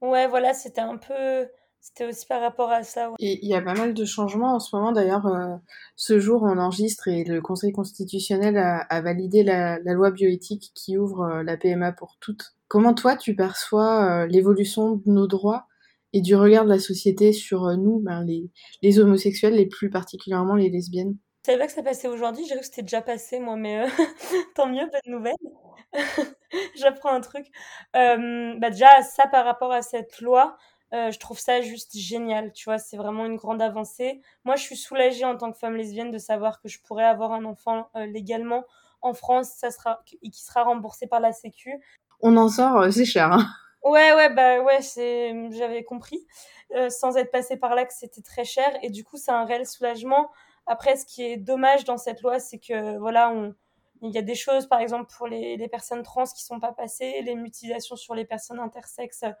Ouais, 0.00 0.26
voilà, 0.26 0.54
c'était 0.54 0.80
un 0.80 0.96
peu... 0.96 1.46
C'était 1.80 2.06
aussi 2.06 2.26
par 2.26 2.40
rapport 2.40 2.72
à 2.72 2.82
ça. 2.82 3.12
Et 3.20 3.38
il 3.42 3.48
y 3.48 3.54
a 3.54 3.62
pas 3.62 3.74
mal 3.74 3.94
de 3.94 4.04
changements 4.04 4.56
en 4.56 4.58
ce 4.58 4.74
moment. 4.74 4.90
D'ailleurs, 4.90 5.26
euh, 5.26 5.54
ce 5.94 6.18
jour, 6.18 6.42
on 6.42 6.58
enregistre 6.58 7.06
et 7.06 7.22
le 7.22 7.40
Conseil 7.40 7.70
constitutionnel 7.70 8.58
a, 8.58 8.78
a 8.78 9.00
validé 9.00 9.44
la, 9.44 9.78
la, 9.78 9.92
loi 9.92 10.10
bioéthique 10.10 10.72
qui 10.74 10.98
ouvre 10.98 11.22
euh, 11.22 11.42
la 11.44 11.56
PMA 11.56 11.92
pour 11.92 12.16
toutes. 12.18 12.56
Comment 12.66 12.92
toi, 12.92 13.16
tu 13.16 13.36
perçois 13.36 14.24
euh, 14.24 14.26
l'évolution 14.26 14.96
de 14.96 15.08
nos 15.12 15.28
droits 15.28 15.68
et 16.12 16.20
du 16.22 16.34
regard 16.34 16.64
de 16.64 16.70
la 16.70 16.80
société 16.80 17.32
sur 17.32 17.66
euh, 17.66 17.76
nous, 17.76 18.00
ben, 18.00 18.24
les, 18.24 18.50
les 18.82 18.98
homosexuels, 18.98 19.54
les 19.54 19.66
plus 19.66 19.88
particulièrement 19.88 20.56
les 20.56 20.70
lesbiennes? 20.70 21.16
Je 21.46 21.52
savais 21.52 21.62
pas 21.62 21.68
que 21.68 21.74
ça 21.74 21.82
passait 21.84 22.08
aujourd'hui, 22.08 22.44
j'ai 22.44 22.54
cru 22.54 22.58
que 22.58 22.66
c'était 22.66 22.82
déjà 22.82 23.00
passé 23.00 23.38
moi, 23.38 23.54
mais 23.54 23.84
euh, 23.84 23.86
tant 24.56 24.66
mieux, 24.66 24.84
bonne 24.84 25.14
nouvelle. 25.14 25.36
J'apprends 26.74 27.10
un 27.10 27.20
truc. 27.20 27.46
Euh, 27.94 28.54
bah 28.58 28.70
déjà, 28.70 29.00
ça 29.02 29.28
par 29.28 29.44
rapport 29.44 29.70
à 29.70 29.80
cette 29.80 30.20
loi, 30.20 30.56
je 30.90 31.16
trouve 31.18 31.38
ça 31.38 31.60
juste 31.60 31.96
génial, 31.96 32.52
tu 32.52 32.64
vois, 32.64 32.78
c'est 32.78 32.96
vraiment 32.96 33.26
une 33.26 33.36
grande 33.36 33.62
avancée. 33.62 34.20
Moi, 34.42 34.56
je 34.56 34.62
suis 34.62 34.74
soulagée 34.74 35.24
en 35.24 35.36
tant 35.36 35.52
que 35.52 35.56
femme 35.56 35.76
lesbienne 35.76 36.10
de 36.10 36.18
savoir 36.18 36.60
que 36.60 36.68
je 36.68 36.80
pourrais 36.80 37.04
avoir 37.04 37.30
un 37.30 37.44
enfant 37.44 37.90
légalement 37.94 38.64
en 39.00 39.14
France, 39.14 39.50
ça 39.56 39.70
sera 39.70 40.02
et 40.22 40.30
qui 40.30 40.42
sera 40.42 40.64
remboursé 40.64 41.06
par 41.06 41.20
la 41.20 41.32
Sécu. 41.32 41.80
On 42.22 42.36
en 42.36 42.48
sort, 42.48 42.92
c'est 42.92 43.04
cher. 43.04 43.30
Hein. 43.30 43.46
Ouais, 43.84 44.14
ouais, 44.14 44.34
bah 44.34 44.62
ouais, 44.62 44.80
j'avais 45.52 45.84
compris, 45.84 46.26
sans 46.88 47.16
être 47.16 47.30
passé 47.30 47.56
par 47.56 47.76
là, 47.76 47.84
que 47.84 47.94
c'était 47.94 48.22
très 48.22 48.44
cher, 48.44 48.76
et 48.82 48.90
du 48.90 49.04
coup, 49.04 49.16
c'est 49.16 49.30
un 49.30 49.44
réel 49.44 49.64
soulagement. 49.64 50.32
Après, 50.66 50.96
ce 50.96 51.06
qui 51.06 51.22
est 51.22 51.36
dommage 51.36 51.84
dans 51.84 51.96
cette 51.96 52.22
loi, 52.22 52.38
c'est 52.40 52.58
que 52.58 52.98
voilà, 52.98 53.30
on, 53.30 53.54
il 54.02 54.10
y 54.14 54.18
a 54.18 54.22
des 54.22 54.34
choses, 54.34 54.66
par 54.66 54.80
exemple, 54.80 55.12
pour 55.16 55.26
les, 55.26 55.68
personnes 55.68 56.02
trans 56.02 56.24
qui 56.24 56.44
sont 56.44 56.60
pas 56.60 56.72
passées, 56.72 57.22
les 57.22 57.34
mutilations 57.34 57.96
sur 57.96 58.14
les 58.14 58.24
personnes 58.24 58.58
intersexes 58.58 59.24
euh, 59.24 59.32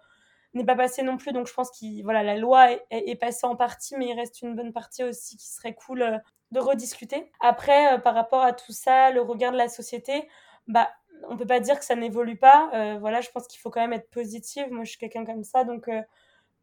n'est 0.54 0.64
pas 0.64 0.76
passée 0.76 1.02
non 1.02 1.16
plus. 1.16 1.32
Donc 1.32 1.46
je 1.46 1.54
pense 1.54 1.70
que 1.70 2.02
voilà, 2.02 2.22
la 2.22 2.36
loi 2.36 2.72
est, 2.72 2.84
est, 2.90 3.16
passée 3.16 3.46
en 3.46 3.56
partie, 3.56 3.96
mais 3.96 4.08
il 4.08 4.14
reste 4.14 4.42
une 4.42 4.54
bonne 4.54 4.72
partie 4.72 5.04
aussi 5.04 5.36
qui 5.36 5.46
serait 5.46 5.74
cool 5.74 6.02
euh, 6.02 6.18
de 6.52 6.60
rediscuter. 6.60 7.30
Après, 7.40 7.94
euh, 7.94 7.98
par 7.98 8.14
rapport 8.14 8.42
à 8.42 8.52
tout 8.52 8.72
ça, 8.72 9.10
le 9.10 9.20
regard 9.20 9.52
de 9.52 9.58
la 9.58 9.68
société, 9.68 10.28
bah 10.66 10.88
on 11.28 11.36
peut 11.36 11.46
pas 11.46 11.60
dire 11.60 11.78
que 11.78 11.84
ça 11.84 11.96
n'évolue 11.96 12.36
pas. 12.36 12.98
voilà, 13.00 13.22
je 13.22 13.30
pense 13.30 13.46
qu'il 13.46 13.58
faut 13.58 13.70
quand 13.70 13.80
même 13.80 13.94
être 13.94 14.10
positive. 14.10 14.70
Moi, 14.70 14.84
je 14.84 14.90
suis 14.90 14.98
quelqu'un 14.98 15.24
comme 15.24 15.44
ça, 15.44 15.64
donc 15.64 15.88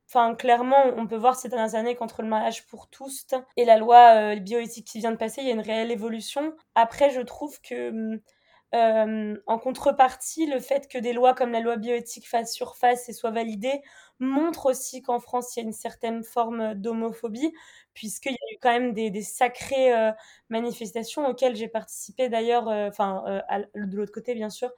Enfin, 0.08 0.36
clairement, 0.36 0.84
on 0.98 1.08
peut 1.08 1.16
voir 1.16 1.36
ces 1.36 1.50
dernières 1.50 1.76
années 1.76 1.96
qu'entre 1.96 2.22
le 2.22 2.28
mariage 2.28 2.66
pour 2.68 2.88
tous 2.90 3.26
et 3.58 3.66
la 3.66 3.78
loi 3.78 4.16
euh, 4.16 4.36
bioéthique 4.36 4.88
qui 4.88 5.00
vient 5.00 5.12
de 5.12 5.18
passer, 5.18 5.42
il 5.42 5.48
y 5.48 5.52
a 5.52 5.54
une 5.54 5.62
réelle 5.62 5.92
évolution. 5.92 6.54
Après, 6.76 7.10
je 7.10 7.22
trouve 7.22 7.60
que 7.62 8.20
euh, 8.76 9.38
en 9.46 9.60
contrepartie, 9.60 10.48
le 10.48 10.60
fait 10.60 10.88
que 10.88 10.98
des 10.98 11.14
lois 11.14 11.34
comme 11.34 11.52
la 11.52 11.60
loi 11.60 11.78
bioéthique 11.78 12.28
fassent 12.28 12.54
surface 12.54 13.08
et 13.08 13.14
soient 13.14 13.32
validées 13.32 13.82
montre 14.20 14.68
aussi 14.68 15.02
qu'en 15.02 15.20
France, 15.20 15.56
il 15.56 15.60
y 15.60 15.64
a 15.64 15.66
une 15.66 15.74
certaine 15.74 16.24
forme 16.24 16.74
d'homophobie, 16.76 17.52
puisqu'il 17.94 18.32
y 18.32 18.36
a 18.36 18.54
eu 18.54 18.58
quand 18.62 18.72
même 18.72 18.94
des, 18.94 19.10
des 19.10 19.22
sacrées 19.22 19.94
euh, 19.94 20.12
manifestations 20.50 21.28
auxquelles 21.28 21.56
j'ai 21.56 21.68
participé 21.68 22.30
d'ailleurs, 22.30 22.68
euh, 22.68 22.88
enfin, 22.90 23.24
euh, 23.28 23.64
de 23.76 23.96
l'autre 23.96 24.12
côté, 24.12 24.34
bien 24.34 24.50
sûr, 24.50 24.72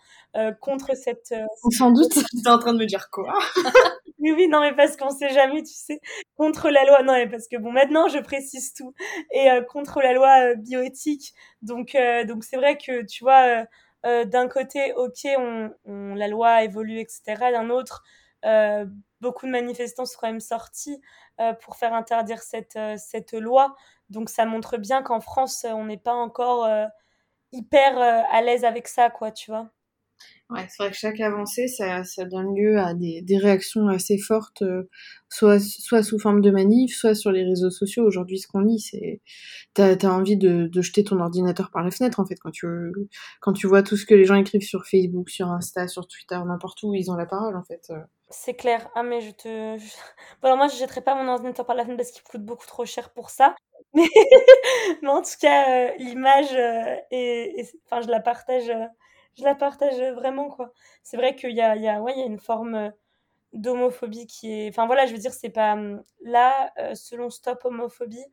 contre 0.59 0.95
cette... 0.95 1.33
Sans 1.71 1.91
doute, 1.91 2.11
tu 2.31 2.41
es 2.45 2.49
en 2.49 2.59
train 2.59 2.73
de 2.73 2.79
me 2.79 2.85
dire 2.85 3.09
quoi? 3.09 3.33
Oui, 4.19 4.31
oui, 4.31 4.47
non, 4.47 4.61
mais 4.61 4.73
parce 4.73 4.95
qu'on 4.95 5.09
sait 5.09 5.29
jamais, 5.33 5.61
tu 5.63 5.73
sais, 5.73 5.99
contre 6.37 6.69
la 6.69 6.85
loi, 6.85 7.03
non, 7.03 7.13
mais 7.13 7.27
parce 7.27 7.47
que 7.49 7.57
bon, 7.57 7.71
maintenant, 7.71 8.07
je 8.07 8.17
précise 8.19 8.73
tout, 8.73 8.93
et 9.31 9.49
contre 9.69 10.01
la 10.01 10.13
loi 10.13 10.55
bioéthique, 10.55 11.33
donc 11.61 11.97
donc 12.27 12.43
c'est 12.45 12.55
vrai 12.55 12.77
que, 12.77 13.03
tu 13.05 13.23
vois, 13.25 13.65
d'un 14.03 14.47
côté, 14.47 14.93
ok, 14.93 15.17
on, 15.37 15.69
on, 15.85 16.15
la 16.15 16.27
loi 16.29 16.63
évolue, 16.63 16.99
etc., 16.99 17.51
d'un 17.51 17.69
autre, 17.69 18.03
euh, 18.45 18.85
beaucoup 19.21 19.47
de 19.47 19.51
manifestants 19.51 20.05
sont 20.05 20.17
quand 20.21 20.27
même 20.27 20.39
sortis 20.39 21.01
euh, 21.41 21.53
pour 21.53 21.75
faire 21.75 21.93
interdire 21.93 22.41
cette, 22.41 22.75
euh, 22.77 22.95
cette 22.97 23.33
loi. 23.33 23.75
Donc 24.09 24.29
ça 24.29 24.45
montre 24.45 24.77
bien 24.77 25.01
qu'en 25.01 25.19
France, 25.19 25.65
on 25.67 25.85
n'est 25.85 25.97
pas 25.97 26.13
encore 26.13 26.67
hyper 27.53 27.97
à 27.99 28.41
l'aise 28.41 28.65
avec 28.65 28.87
ça, 28.87 29.09
quoi, 29.09 29.31
tu 29.31 29.51
vois. 29.51 29.69
Ouais, 30.51 30.67
c'est 30.69 30.83
vrai 30.83 30.91
que 30.91 30.97
chaque 30.97 31.19
avancée, 31.21 31.67
ça, 31.67 32.03
ça 32.03 32.25
donne 32.25 32.55
lieu 32.55 32.77
à 32.77 32.93
des, 32.93 33.21
des 33.23 33.37
réactions 33.37 33.87
assez 33.87 34.19
fortes, 34.19 34.63
soit, 35.27 35.59
soit 35.59 36.03
sous 36.03 36.19
forme 36.19 36.41
de 36.41 36.51
manif, 36.51 36.95
soit 36.95 37.15
sur 37.15 37.31
les 37.31 37.43
réseaux 37.43 37.71
sociaux. 37.71 38.05
Aujourd'hui, 38.05 38.37
ce 38.37 38.47
qu'on 38.47 38.59
lit, 38.59 38.79
c'est 38.79 39.21
t'as 39.73 39.95
as 39.95 40.11
envie 40.11 40.37
de, 40.37 40.67
de, 40.67 40.81
jeter 40.81 41.03
ton 41.03 41.19
ordinateur 41.19 41.71
par 41.71 41.83
la 41.83 41.89
fenêtre, 41.89 42.19
en 42.19 42.25
fait, 42.27 42.35
quand 42.35 42.51
tu, 42.51 42.67
quand 43.41 43.53
tu 43.53 43.65
vois 43.65 43.81
tout 43.81 43.97
ce 43.97 44.05
que 44.05 44.13
les 44.13 44.25
gens 44.25 44.35
écrivent 44.35 44.61
sur 44.61 44.85
Facebook, 44.85 45.29
sur 45.29 45.49
Insta, 45.49 45.87
sur 45.87 46.07
Twitter, 46.07 46.39
n'importe 46.45 46.83
où, 46.83 46.93
ils 46.93 47.09
ont 47.09 47.15
la 47.15 47.25
parole, 47.25 47.55
en 47.55 47.63
fait. 47.63 47.91
C'est 48.29 48.55
clair. 48.55 48.89
Ah, 48.95 49.03
mais 49.03 49.21
je 49.21 49.31
te. 49.31 49.77
Bon, 50.41 50.47
alors 50.47 50.57
moi, 50.57 50.67
je 50.67 50.77
jetterai 50.77 51.01
pas 51.01 51.15
mon 51.15 51.29
ordinateur 51.31 51.65
par 51.65 51.75
la 51.75 51.83
fenêtre 51.83 51.97
parce 51.97 52.11
qu'il 52.11 52.23
coûte 52.23 52.43
beaucoup 52.43 52.65
trop 52.65 52.85
cher 52.85 53.11
pour 53.13 53.29
ça. 53.29 53.55
Mais, 53.93 54.09
mais 55.01 55.07
en 55.07 55.21
tout 55.21 55.37
cas, 55.39 55.87
euh, 55.87 55.91
l'image, 55.99 56.53
euh, 56.53 56.97
et, 57.11 57.65
enfin, 57.85 58.01
je 58.01 58.09
la 58.09 58.19
partage, 58.19 58.69
euh, 58.69 58.85
je 59.37 59.43
la 59.43 59.55
partage 59.55 59.99
vraiment, 60.15 60.49
quoi. 60.49 60.71
C'est 61.03 61.17
vrai 61.17 61.35
qu'il 61.35 61.51
y 61.51 61.61
a, 61.61 61.75
il 61.75 61.81
y, 61.81 61.87
a, 61.87 61.99
y 61.99 62.21
a 62.21 62.25
une 62.25 62.39
forme 62.39 62.91
d'homophobie 63.53 64.27
qui 64.27 64.51
est. 64.51 64.69
Enfin, 64.69 64.85
voilà, 64.87 65.05
je 65.05 65.13
veux 65.13 65.19
dire, 65.19 65.33
c'est 65.33 65.49
pas. 65.49 65.73
Hum, 65.73 66.03
là, 66.23 66.73
selon 66.95 67.29
Stop 67.29 67.65
Homophobie, 67.65 68.25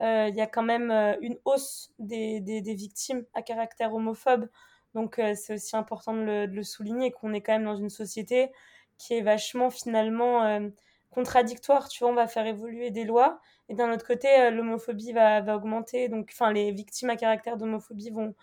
il 0.00 0.34
y 0.34 0.40
a 0.40 0.46
quand 0.46 0.62
même 0.62 0.90
une 1.20 1.38
hausse 1.44 1.92
des, 1.98 2.40
victimes 2.74 3.24
à 3.34 3.42
caractère 3.42 3.94
homophobe. 3.94 4.48
Donc, 4.94 5.20
c'est 5.34 5.54
aussi 5.54 5.76
important 5.76 6.14
de 6.14 6.20
le, 6.22 6.46
de 6.48 6.54
le 6.54 6.62
souligner 6.62 7.12
qu'on 7.12 7.32
est 7.34 7.42
quand 7.42 7.52
même 7.52 7.64
dans 7.64 7.76
une 7.76 7.90
société 7.90 8.50
qui 8.98 9.14
est 9.14 9.22
vachement 9.22 9.70
finalement 9.70 10.44
euh, 10.44 10.68
contradictoire. 11.10 11.88
Tu 11.88 12.00
vois, 12.00 12.12
on 12.12 12.14
va 12.14 12.26
faire 12.26 12.46
évoluer 12.46 12.90
des 12.90 13.04
lois 13.04 13.40
et 13.68 13.74
d'un 13.74 13.92
autre 13.92 14.06
côté, 14.06 14.28
euh, 14.40 14.50
l'homophobie 14.50 15.12
va, 15.12 15.40
va 15.40 15.56
augmenter. 15.56 16.08
Donc, 16.08 16.30
enfin, 16.32 16.52
les 16.52 16.72
victimes 16.72 17.10
à 17.10 17.16
caractère 17.16 17.56
d'homophobie 17.56 18.10
vont, 18.10 18.34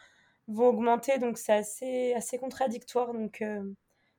vont 0.48 0.68
augmenter. 0.68 1.18
Donc, 1.20 1.38
c'est 1.38 1.54
assez, 1.54 2.14
assez 2.14 2.38
contradictoire. 2.38 3.14
Donc, 3.14 3.42
euh, 3.42 3.64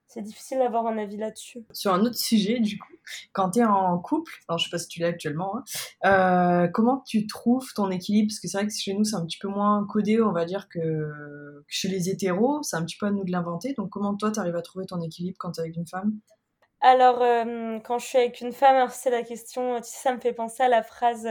c'est 0.06 0.22
difficile 0.22 0.58
d'avoir 0.58 0.86
un 0.86 0.98
avis 0.98 1.16
là-dessus. 1.16 1.64
Sur 1.72 1.92
un 1.92 2.04
autre 2.04 2.16
sujet, 2.16 2.60
du 2.60 2.78
coup, 2.78 2.92
quand 3.32 3.52
tu 3.52 3.60
es 3.60 3.64
en 3.64 3.98
couple, 3.98 4.32
alors 4.48 4.58
je 4.58 4.64
sais 4.64 4.70
pas 4.70 4.78
si 4.78 4.86
tu 4.86 5.00
l'as 5.00 5.08
actuellement, 5.08 5.62
hein, 6.02 6.68
comment 6.72 7.02
tu 7.06 7.26
trouves 7.26 7.72
ton 7.74 7.90
équilibre? 7.90 8.28
Parce 8.28 8.38
que 8.38 8.46
c'est 8.46 8.58
vrai 8.58 8.66
que 8.66 8.72
chez 8.72 8.94
nous, 8.94 9.04
c'est 9.04 9.16
un 9.16 9.24
petit 9.24 9.38
peu 9.38 9.48
moins 9.48 9.86
codé, 9.88 10.20
on 10.20 10.32
va 10.32 10.44
dire, 10.44 10.68
que, 10.68 10.78
que 10.78 11.64
chez 11.68 11.88
les 11.88 12.10
hétéros. 12.10 12.62
C'est 12.62 12.76
un 12.76 12.84
petit 12.84 12.96
peu 12.96 13.06
à 13.06 13.10
nous 13.10 13.24
de 13.24 13.32
l'inventer. 13.32 13.72
Donc, 13.72 13.90
comment 13.90 14.14
toi, 14.14 14.30
tu 14.30 14.38
arrives 14.38 14.56
à 14.56 14.62
trouver 14.62 14.86
ton 14.86 15.00
équilibre 15.00 15.36
quand 15.38 15.52
tu 15.52 15.60
es 15.60 15.64
avec 15.64 15.76
une 15.76 15.86
femme? 15.86 16.12
Alors, 16.80 17.22
euh, 17.22 17.78
quand 17.80 17.98
je 17.98 18.06
suis 18.06 18.18
avec 18.18 18.42
une 18.42 18.52
femme, 18.52 18.86
c'est 18.90 19.10
la 19.10 19.22
question, 19.22 19.76
tu 19.78 19.84
sais, 19.84 20.02
ça 20.02 20.14
me 20.14 20.20
fait 20.20 20.34
penser 20.34 20.62
à 20.62 20.68
la 20.68 20.82
phrase, 20.82 21.26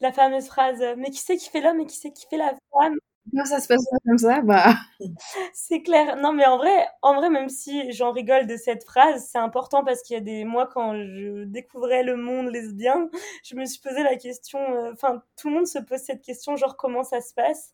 la 0.00 0.12
fameuse 0.12 0.46
phrase, 0.48 0.84
mais 0.98 1.10
qui 1.10 1.18
c'est 1.18 1.38
qui 1.38 1.48
fait 1.48 1.62
l'homme 1.62 1.80
et 1.80 1.86
qui 1.86 1.96
c'est 1.96 2.12
qui 2.12 2.26
fait 2.28 2.36
la 2.36 2.54
femme? 2.70 2.98
Non, 3.32 3.44
ça 3.44 3.60
se 3.60 3.68
passe 3.68 3.84
pas 3.88 3.96
comme 4.04 4.18
ça, 4.18 4.40
bah. 4.42 4.74
c'est 5.54 5.82
clair. 5.82 6.16
Non, 6.16 6.32
mais 6.32 6.44
en 6.44 6.56
vrai, 6.56 6.88
en 7.02 7.14
vrai, 7.14 7.30
même 7.30 7.48
si 7.48 7.92
j'en 7.92 8.10
rigole 8.12 8.46
de 8.46 8.56
cette 8.56 8.84
phrase, 8.84 9.28
c'est 9.30 9.38
important 9.38 9.84
parce 9.84 10.02
qu'il 10.02 10.14
y 10.14 10.16
a 10.18 10.20
des 10.22 10.44
mois 10.44 10.66
quand 10.66 10.94
je 10.96 11.44
découvrais 11.44 12.02
le 12.02 12.16
monde 12.16 12.48
lesbien, 12.48 13.08
je 13.44 13.54
me 13.54 13.64
suis 13.64 13.80
posé 13.80 14.02
la 14.02 14.16
question. 14.16 14.58
Euh, 14.58 14.92
enfin, 14.92 15.22
tout 15.36 15.48
le 15.50 15.54
monde 15.54 15.66
se 15.66 15.78
pose 15.78 16.00
cette 16.00 16.22
question, 16.22 16.56
genre 16.56 16.76
comment 16.76 17.04
ça 17.04 17.20
se 17.20 17.32
passe, 17.32 17.72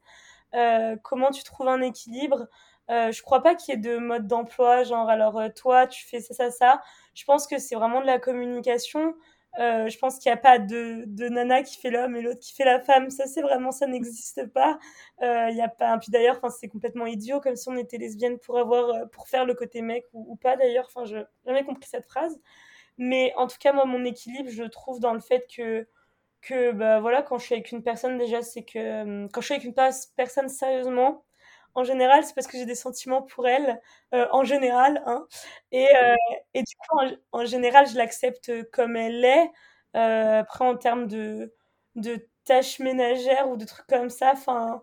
euh, 0.54 0.96
comment 1.02 1.30
tu 1.30 1.44
trouves 1.44 1.68
un 1.68 1.80
équilibre? 1.82 2.46
Euh, 2.90 3.12
je 3.12 3.22
crois 3.22 3.42
pas 3.42 3.54
qu'il 3.54 3.74
y 3.74 3.78
ait 3.78 3.80
de 3.80 3.98
mode 3.98 4.26
d'emploi, 4.26 4.82
genre 4.84 5.08
alors 5.10 5.40
toi 5.56 5.86
tu 5.86 6.06
fais 6.06 6.20
ça, 6.20 6.34
ça, 6.34 6.50
ça. 6.50 6.82
Je 7.14 7.24
pense 7.24 7.46
que 7.46 7.58
c'est 7.58 7.74
vraiment 7.76 8.00
de 8.02 8.06
la 8.06 8.18
communication. 8.18 9.14
Euh, 9.58 9.88
je 9.88 9.98
pense 9.98 10.18
qu'il 10.18 10.30
n'y 10.30 10.34
a 10.34 10.40
pas 10.40 10.58
de, 10.58 11.04
de 11.06 11.28
nana 11.28 11.62
qui 11.62 11.78
fait 11.78 11.90
l'homme 11.90 12.14
et 12.16 12.22
l'autre 12.22 12.40
qui 12.40 12.54
fait 12.54 12.64
la 12.64 12.80
femme. 12.80 13.10
Ça, 13.10 13.26
c'est 13.26 13.42
vraiment, 13.42 13.72
ça 13.72 13.86
n'existe 13.86 14.46
pas. 14.52 14.78
Il 15.20 15.56
y 15.56 15.60
a 15.62 15.68
pas. 15.68 15.98
Puis 15.98 16.10
d'ailleurs, 16.10 16.40
c'est 16.50 16.68
complètement 16.68 17.06
idiot, 17.06 17.40
comme 17.40 17.56
si 17.56 17.68
on 17.68 17.76
était 17.76 17.98
lesbienne 17.98 18.38
pour 18.38 18.58
avoir, 18.58 19.08
pour 19.10 19.28
faire 19.28 19.44
le 19.44 19.54
côté 19.54 19.82
mec 19.82 20.04
ou, 20.12 20.36
pas. 20.36 20.56
D'ailleurs, 20.56 20.86
enfin, 20.86 21.04
je 21.04 21.18
jamais 21.46 21.64
compris 21.64 21.88
cette 21.88 22.06
phrase. 22.06 22.38
Mais 22.98 23.32
en 23.36 23.46
tout 23.46 23.58
cas, 23.60 23.72
moi, 23.72 23.84
mon 23.84 24.04
équilibre, 24.04 24.50
je 24.50 24.64
trouve 24.64 25.00
dans 25.00 25.14
le 25.14 25.20
fait 25.20 25.46
que 25.54 25.86
que 26.40 26.72
bah 26.72 27.00
voilà, 27.00 27.22
quand 27.22 27.38
je 27.38 27.46
suis 27.46 27.54
avec 27.54 27.72
une 27.72 27.82
personne 27.82 28.18
déjà, 28.18 28.42
c'est 28.42 28.64
que 28.64 29.26
quand 29.28 29.40
je 29.40 29.46
suis 29.46 29.54
avec 29.54 29.64
une 29.64 29.74
personne 30.16 30.48
sérieusement, 30.48 31.24
en 31.78 31.84
général, 31.84 32.24
c'est 32.24 32.34
parce 32.34 32.48
que 32.48 32.58
j'ai 32.58 32.66
des 32.66 32.74
sentiments 32.74 33.22
pour 33.22 33.46
elle, 33.46 33.80
euh, 34.12 34.26
en 34.32 34.42
général. 34.44 35.00
Hein. 35.06 35.26
Et, 35.72 35.86
euh, 35.96 36.14
et, 36.54 36.62
du 36.62 36.74
coup, 36.76 36.98
en, 37.32 37.44
général, 37.46 37.86
je 37.88 37.96
l'accepte 37.96 38.50
comme 38.72 38.96
elle 38.96 39.24
est. 39.24 39.50
Euh, 39.96 40.40
après, 40.40 40.64
en 40.64 40.76
termes 40.76 41.06
de, 41.06 41.54
de 41.94 42.28
tâches 42.44 42.80
ménagères 42.80 43.48
ou 43.48 43.56
de 43.56 43.64
trucs 43.64 43.86
comme 43.86 44.10
ça, 44.10 44.32
enfin, 44.32 44.82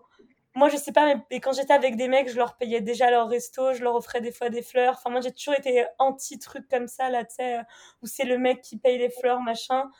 moi, 0.54 0.70
je 0.70 0.78
sais 0.78 0.92
pas, 0.92 1.14
mais 1.30 1.40
quand 1.40 1.52
j'étais 1.52 1.74
avec 1.74 1.96
des 1.96 2.08
mecs, 2.08 2.30
je 2.30 2.36
leur 2.36 2.56
payais 2.56 2.80
déjà 2.80 3.10
leur 3.10 3.28
resto, 3.28 3.74
je 3.74 3.82
leur 3.84 3.94
offrais 3.94 4.22
des 4.22 4.32
fois 4.32 4.48
des 4.48 4.62
fleurs. 4.62 4.94
Enfin, 4.98 5.10
moi, 5.10 5.20
j'ai 5.20 5.32
toujours 5.32 5.54
été 5.54 5.84
anti-truc 5.98 6.66
comme 6.68 6.88
ça, 6.88 7.10
là, 7.10 7.24
tu 7.26 7.34
sais, 7.36 7.58
où 8.02 8.06
c'est 8.06 8.24
le 8.24 8.38
mec 8.38 8.62
qui 8.62 8.78
paye 8.78 8.98
les 8.98 9.10
fleurs, 9.10 9.40
machin. 9.40 9.90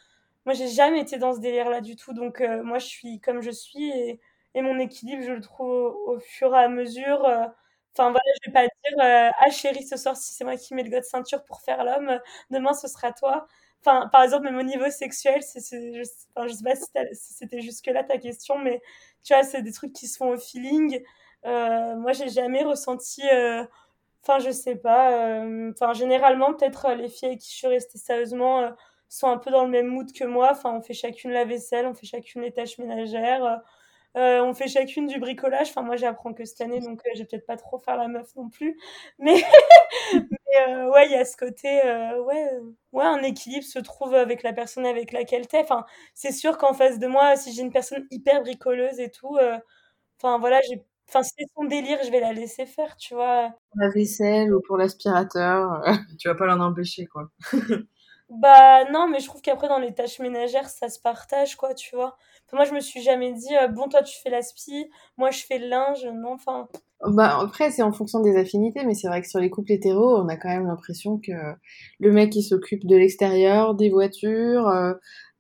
Moi, 0.47 0.55
j'ai 0.55 0.69
jamais 0.69 1.01
été 1.01 1.19
dans 1.19 1.35
ce 1.35 1.41
délire-là 1.41 1.83
du 1.83 1.97
tout. 1.97 2.15
Donc, 2.15 2.41
moi, 2.65 2.79
je 2.79 2.87
suis 2.87 3.21
comme 3.21 3.43
je 3.43 3.51
suis 3.51 3.91
et 3.91 4.21
et 4.57 4.63
mon 4.63 4.79
équilibre, 4.79 5.23
je 5.23 5.33
le 5.33 5.41
trouve 5.43 5.69
au, 6.07 6.19
fur 6.19 6.55
et 6.57 6.59
à 6.65 6.69
mesure. 6.69 7.25
Euh, 7.27 7.45
enfin 7.95 8.11
voilà, 8.11 8.21
je 8.43 8.51
vais 8.51 8.53
pas 8.55 8.63
dire 8.63 8.99
euh, 9.05 9.31
ah 9.39 9.51
chérie, 9.51 9.87
ce 9.87 9.97
soir 9.99 10.17
si 10.17 10.33
c'est 10.35 10.45
moi 10.45 10.57
qui 10.57 10.75
mets 10.75 10.83
le 10.83 10.91
de 10.91 11.03
ceinture 11.05 11.45
pour 11.45 11.61
faire 11.61 11.85
l'homme, 11.85 12.19
demain 12.51 12.73
ce 12.73 12.89
sera 12.89 13.13
toi. 13.13 13.47
Enfin, 13.81 14.09
par 14.09 14.23
exemple, 14.23 14.45
même 14.45 14.57
au 14.59 14.63
niveau 14.63 14.91
sexuel, 14.91 15.43
c'est, 15.43 15.61
je, 15.93 16.03
enfin, 16.35 16.49
je 16.49 16.55
sais 16.55 16.65
pas 16.65 16.75
si, 16.75 17.35
c'était 17.35 17.61
jusque 17.61 17.87
là 17.87 18.03
ta 18.03 18.19
question, 18.19 18.59
mais 18.59 18.81
tu 19.23 19.35
vois, 19.35 19.43
c'est 19.45 19.63
des 19.63 19.73
trucs 19.73 19.93
qui 19.93 20.09
se 20.09 20.17
font 20.17 20.31
au 20.31 20.39
feeling. 20.39 21.03
Euh, 21.45 21.95
moi, 21.97 22.13
j'ai 22.13 22.29
jamais 22.31 22.65
ressenti. 22.65 23.23
Enfin, 24.23 24.39
je 24.41 24.51
sais 24.51 24.77
pas. 24.77 25.43
Enfin, 25.71 25.93
généralement, 25.93 26.55
peut-être 26.55 26.93
les 26.95 27.09
filles 27.09 27.29
avec 27.29 27.41
qui 27.41 27.51
je 27.53 27.57
suis 27.57 27.67
restée 27.69 27.99
sérieusement 27.99 28.73
sont 29.09 29.29
un 29.29 29.39
peu 29.39 29.51
dans 29.51 29.65
le 29.65 29.71
même 29.71 29.87
mood 29.87 30.11
que 30.13 30.25
moi. 30.25 30.49
Enfin, 30.53 30.73
on 30.75 30.83
fait 30.83 30.95
chacune 30.95 31.31
la 31.31 31.45
vaisselle, 31.45 31.87
on 31.87 31.95
fait 31.95 32.07
chacune 32.07 32.43
les 32.43 32.53
tâches 32.53 32.79
ménagères. 32.79 33.63
Euh, 34.17 34.41
on 34.43 34.55
fait 34.55 34.69
chacune 34.69 35.07
du 35.07 35.19
bricolage. 35.19 35.69
Enfin, 35.71 35.83
moi, 35.83 35.97
j'apprends 35.97 36.33
que 36.33 36.45
cette 36.45 36.61
année, 36.61 36.81
donc 36.81 37.01
euh, 37.07 37.11
je 37.15 37.21
vais 37.21 37.27
peut-être 37.27 37.47
pas 37.47 37.57
trop 37.57 37.79
faire 37.79 37.97
la 37.97 38.09
meuf 38.09 38.35
non 38.37 38.49
plus. 38.49 38.79
Mais, 39.19 39.35
euh, 40.69 40.91
ouais, 40.91 41.07
il 41.07 41.13
y 41.13 41.17
a 41.17 41.25
ce 41.25 41.37
côté, 41.37 41.69
ouais, 42.25 42.51
ouais, 42.93 43.05
un 43.05 43.23
équilibre 43.23 43.65
se 43.65 43.79
trouve 43.79 44.15
avec 44.15 44.43
la 44.43 44.53
personne 44.53 44.87
avec 44.87 45.13
laquelle 45.13 45.47
t'es. 45.47 45.61
Enfin, 45.61 45.85
c'est 46.15 46.33
sûr 46.33 46.59
qu'en 46.59 46.73
face 46.75 46.99
de 46.99 47.07
moi, 47.07 47.37
si 47.37 47.53
j'ai 47.53 47.63
une 47.63 47.73
personne 47.73 48.07
hyper 48.11 48.43
bricoleuse 48.43 49.01
et 49.01 49.11
tout, 49.11 49.39
enfin 50.19 50.39
voilà, 50.39 50.61
j'ai 50.69 50.83
Enfin, 51.09 51.23
si 51.23 51.31
c'est 51.39 51.47
son 51.55 51.65
délire, 51.65 51.99
je 52.05 52.11
vais 52.11 52.21
la 52.21 52.33
laisser 52.33 52.67
faire, 52.67 52.97
tu 52.97 53.15
vois. 53.15 53.51
Pour 53.71 53.81
la 53.81 53.91
vaisselle 53.91 54.53
ou 54.53 54.61
pour 54.61 54.77
l'aspirateur. 54.77 55.83
tu 56.19 56.29
vas 56.29 56.35
pas 56.35 56.47
l'en 56.47 56.61
empêcher, 56.61 57.07
quoi. 57.07 57.31
bah 58.29 58.85
non, 58.91 59.09
mais 59.09 59.21
je 59.21 59.27
trouve 59.27 59.41
qu'après, 59.41 59.69
dans 59.69 59.79
les 59.79 59.95
tâches 59.95 60.19
ménagères, 60.19 60.69
ça 60.69 60.89
se 60.89 60.99
partage, 60.99 61.57
quoi, 61.57 61.75
tu 61.75 61.95
vois. 61.95 62.17
Moi, 62.53 62.65
je 62.65 62.73
me 62.73 62.81
suis 62.81 63.03
jamais 63.03 63.33
dit, 63.33 63.57
euh, 63.61 63.69
bon, 63.69 63.89
toi, 63.89 64.03
tu 64.03 64.17
fais 64.23 64.31
l'aspi, 64.31 64.89
moi, 65.17 65.31
je 65.31 65.45
fais 65.45 65.59
le 65.59 65.69
linge. 65.69 66.07
Non, 66.15 66.35
enfin. 66.35 66.69
Bah, 67.05 67.39
après, 67.41 67.71
c'est 67.71 67.83
en 67.83 67.93
fonction 67.93 68.21
des 68.21 68.37
affinités, 68.37 68.85
mais 68.85 68.95
c'est 68.95 69.09
vrai 69.09 69.21
que 69.21 69.29
sur 69.29 69.41
les 69.41 69.51
couples 69.51 69.73
hétéros, 69.73 70.17
on 70.19 70.29
a 70.29 70.37
quand 70.37 70.49
même 70.49 70.67
l'impression 70.67 71.19
que 71.19 71.33
le 71.99 72.13
mec, 72.13 72.35
il 72.37 72.43
s'occupe 72.43 72.87
de 72.87 72.97
l'extérieur, 72.97 73.75
des 73.75 73.91
voitures, 73.91 74.69
euh, 74.69 74.93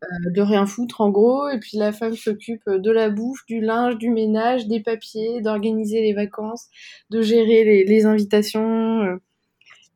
euh, 0.02 0.30
de 0.34 0.40
rien 0.42 0.66
foutre 0.66 1.00
en 1.00 1.10
gros, 1.10 1.48
et 1.48 1.58
puis 1.60 1.78
la 1.78 1.92
femme 1.92 2.14
s'occupe 2.14 2.68
de 2.68 2.90
la 2.90 3.08
bouffe, 3.08 3.46
du 3.46 3.60
linge, 3.60 3.96
du 3.98 4.10
ménage, 4.10 4.66
des 4.66 4.80
papiers, 4.80 5.40
d'organiser 5.40 6.02
les 6.02 6.12
vacances, 6.12 6.66
de 7.10 7.22
gérer 7.22 7.84
les, 7.84 8.06
invitations. 8.06 9.18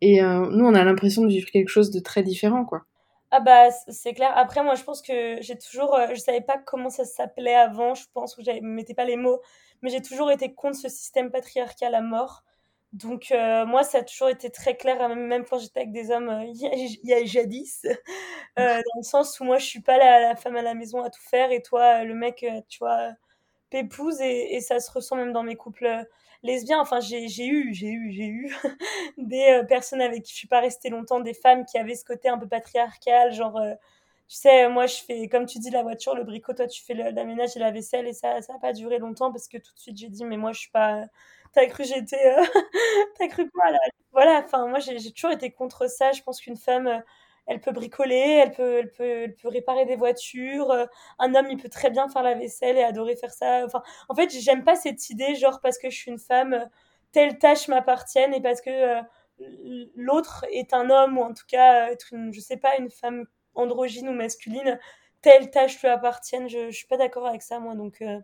Et 0.00 0.22
nous, 0.22 0.64
on 0.64 0.74
a 0.74 0.84
l'impression 0.84 1.22
de 1.22 1.28
vivre 1.28 1.50
quelque 1.50 1.68
chose 1.68 1.90
de 1.90 2.00
très 2.00 2.22
différent, 2.22 2.64
quoi. 2.64 2.84
Ah 3.32 3.40
bah 3.40 3.70
c'est 3.70 4.12
clair. 4.14 4.32
Après 4.36 4.62
moi 4.62 4.74
je 4.74 4.82
pense 4.84 5.02
que 5.02 5.40
j'ai 5.40 5.56
toujours, 5.56 5.96
je 6.10 6.20
savais 6.20 6.40
pas 6.40 6.58
comment 6.58 6.90
ça 6.90 7.04
s'appelait 7.04 7.54
avant, 7.54 7.94
je 7.94 8.04
pense 8.12 8.34
que 8.34 8.42
je 8.42 8.50
mettais 8.60 8.94
pas 8.94 9.04
les 9.04 9.16
mots, 9.16 9.40
mais 9.82 9.90
j'ai 9.90 10.02
toujours 10.02 10.30
été 10.32 10.52
contre 10.54 10.76
ce 10.76 10.88
système 10.88 11.30
patriarcal 11.30 11.94
à 11.94 12.00
mort. 12.00 12.44
Donc 12.92 13.30
euh, 13.30 13.66
moi, 13.66 13.84
ça 13.84 13.98
a 13.98 14.02
toujours 14.02 14.28
été 14.30 14.50
très 14.50 14.76
clair, 14.76 15.00
hein, 15.00 15.14
même 15.14 15.44
quand 15.44 15.58
j'étais 15.58 15.80
avec 15.80 15.92
des 15.92 16.10
hommes 16.10 16.28
euh, 16.28 16.44
il, 16.44 16.98
y 17.04 17.14
a, 17.14 17.24
jadis, 17.24 17.84
euh, 17.84 18.76
dans 18.76 18.98
le 18.98 19.02
sens 19.04 19.38
où 19.40 19.44
moi, 19.44 19.58
je 19.58 19.66
suis 19.66 19.80
pas 19.80 19.96
la, 19.98 20.34
femme 20.36 20.56
à 20.56 20.62
la 20.62 20.74
maison 20.74 21.02
à 21.02 21.10
tout 21.10 21.22
faire 21.22 21.52
et 21.52 21.62
toi, 21.62 22.02
le 22.04 22.14
mec, 22.14 22.44
tu 22.68 22.78
vois, 22.80 23.10
pépouse 23.70 24.20
et, 24.20 24.56
et, 24.56 24.60
ça 24.60 24.80
se 24.80 24.90
ressent 24.90 25.16
même 25.16 25.32
dans 25.32 25.44
mes 25.44 25.56
couples 25.56 26.04
lesbiens. 26.42 26.80
Enfin, 26.80 27.00
j'ai 27.00 27.24
eu, 27.46 27.74
j'ai 27.74 27.88
eu, 27.90 28.12
j'ai 28.12 28.26
eu 28.26 28.54
des 29.18 29.62
personnes 29.68 30.00
avec 30.00 30.22
qui 30.24 30.32
je 30.32 30.38
suis 30.38 30.48
pas 30.48 30.60
restée 30.60 30.90
longtemps, 30.90 31.20
des 31.20 31.34
femmes 31.34 31.64
qui 31.66 31.78
avaient 31.78 31.94
ce 31.94 32.04
côté 32.04 32.28
un 32.28 32.38
peu 32.38 32.48
patriarcal, 32.48 33.32
genre 33.32 33.60
tu 34.30 34.36
sais, 34.36 34.68
moi, 34.68 34.86
je 34.86 34.94
fais, 35.02 35.26
comme 35.28 35.44
tu 35.44 35.58
dis, 35.58 35.70
la 35.70 35.82
voiture, 35.82 36.14
le 36.14 36.22
bricot, 36.22 36.52
toi, 36.54 36.68
tu 36.68 36.84
fais 36.84 36.94
le, 36.94 37.04
et 37.08 37.58
la 37.58 37.70
vaisselle, 37.72 38.06
et 38.06 38.12
ça, 38.12 38.40
ça 38.42 38.52
n'a 38.52 38.60
pas 38.60 38.72
duré 38.72 38.98
longtemps 38.98 39.32
parce 39.32 39.48
que 39.48 39.58
tout 39.58 39.74
de 39.74 39.78
suite, 39.80 39.96
j'ai 39.96 40.08
dit, 40.08 40.24
mais 40.24 40.36
moi, 40.36 40.52
je 40.52 40.60
suis 40.60 40.70
pas, 40.70 41.04
t'as 41.52 41.66
cru 41.66 41.82
j'étais, 41.84 42.16
euh... 42.38 42.44
t'as 43.18 43.26
cru 43.26 43.50
quoi, 43.50 43.72
là? 43.72 43.78
Voilà, 44.12 44.42
enfin, 44.44 44.68
moi, 44.68 44.78
j'ai 44.78 44.98
toujours 45.12 45.32
été 45.32 45.50
contre 45.50 45.88
ça. 45.90 46.12
Je 46.12 46.22
pense 46.22 46.40
qu'une 46.40 46.56
femme, 46.56 46.86
euh, 46.86 47.00
elle 47.50 47.60
peut 47.60 47.72
bricoler, 47.72 48.42
elle 48.44 48.52
peut, 48.52 48.78
elle 48.78 48.92
peut, 48.92 49.22
elle 49.24 49.34
peut 49.34 49.48
réparer 49.48 49.84
des 49.84 49.96
voitures. 49.96 50.70
Euh, 50.70 50.86
un 51.18 51.34
homme, 51.34 51.48
il 51.50 51.56
peut 51.56 51.68
très 51.68 51.90
bien 51.90 52.08
faire 52.08 52.22
la 52.22 52.34
vaisselle 52.34 52.78
et 52.78 52.84
adorer 52.84 53.16
faire 53.16 53.32
ça. 53.32 53.64
Enfin, 53.66 53.82
en 54.08 54.14
fait, 54.14 54.30
j'aime 54.30 54.62
pas 54.62 54.76
cette 54.76 55.10
idée, 55.10 55.34
genre, 55.34 55.60
parce 55.60 55.76
que 55.76 55.90
je 55.90 55.96
suis 55.96 56.12
une 56.12 56.18
femme, 56.20 56.54
euh, 56.54 56.64
telle 57.10 57.38
tâche 57.38 57.66
m'appartienne 57.66 58.32
et 58.34 58.40
parce 58.40 58.60
que 58.60 59.00
l'autre 59.96 60.44
est 60.52 60.72
un 60.74 60.90
homme 60.90 61.18
ou 61.18 61.22
en 61.22 61.34
tout 61.34 61.46
cas 61.48 61.90
être 61.90 62.12
une, 62.12 62.32
je 62.32 62.38
sais 62.38 62.56
pas, 62.56 62.76
une 62.78 62.88
femme 62.88 63.24
androgyne 63.56 64.08
ou 64.08 64.12
masculine, 64.12 64.78
telle 65.20 65.50
tâche 65.50 65.80
lui 65.82 65.88
appartienne. 65.88 66.48
Je, 66.48 66.70
je 66.70 66.76
suis 66.76 66.86
pas 66.86 66.98
d'accord 66.98 67.26
avec 67.26 67.42
ça, 67.42 67.58
moi. 67.58 67.74
Donc, 67.74 68.00
euh. 68.00 68.20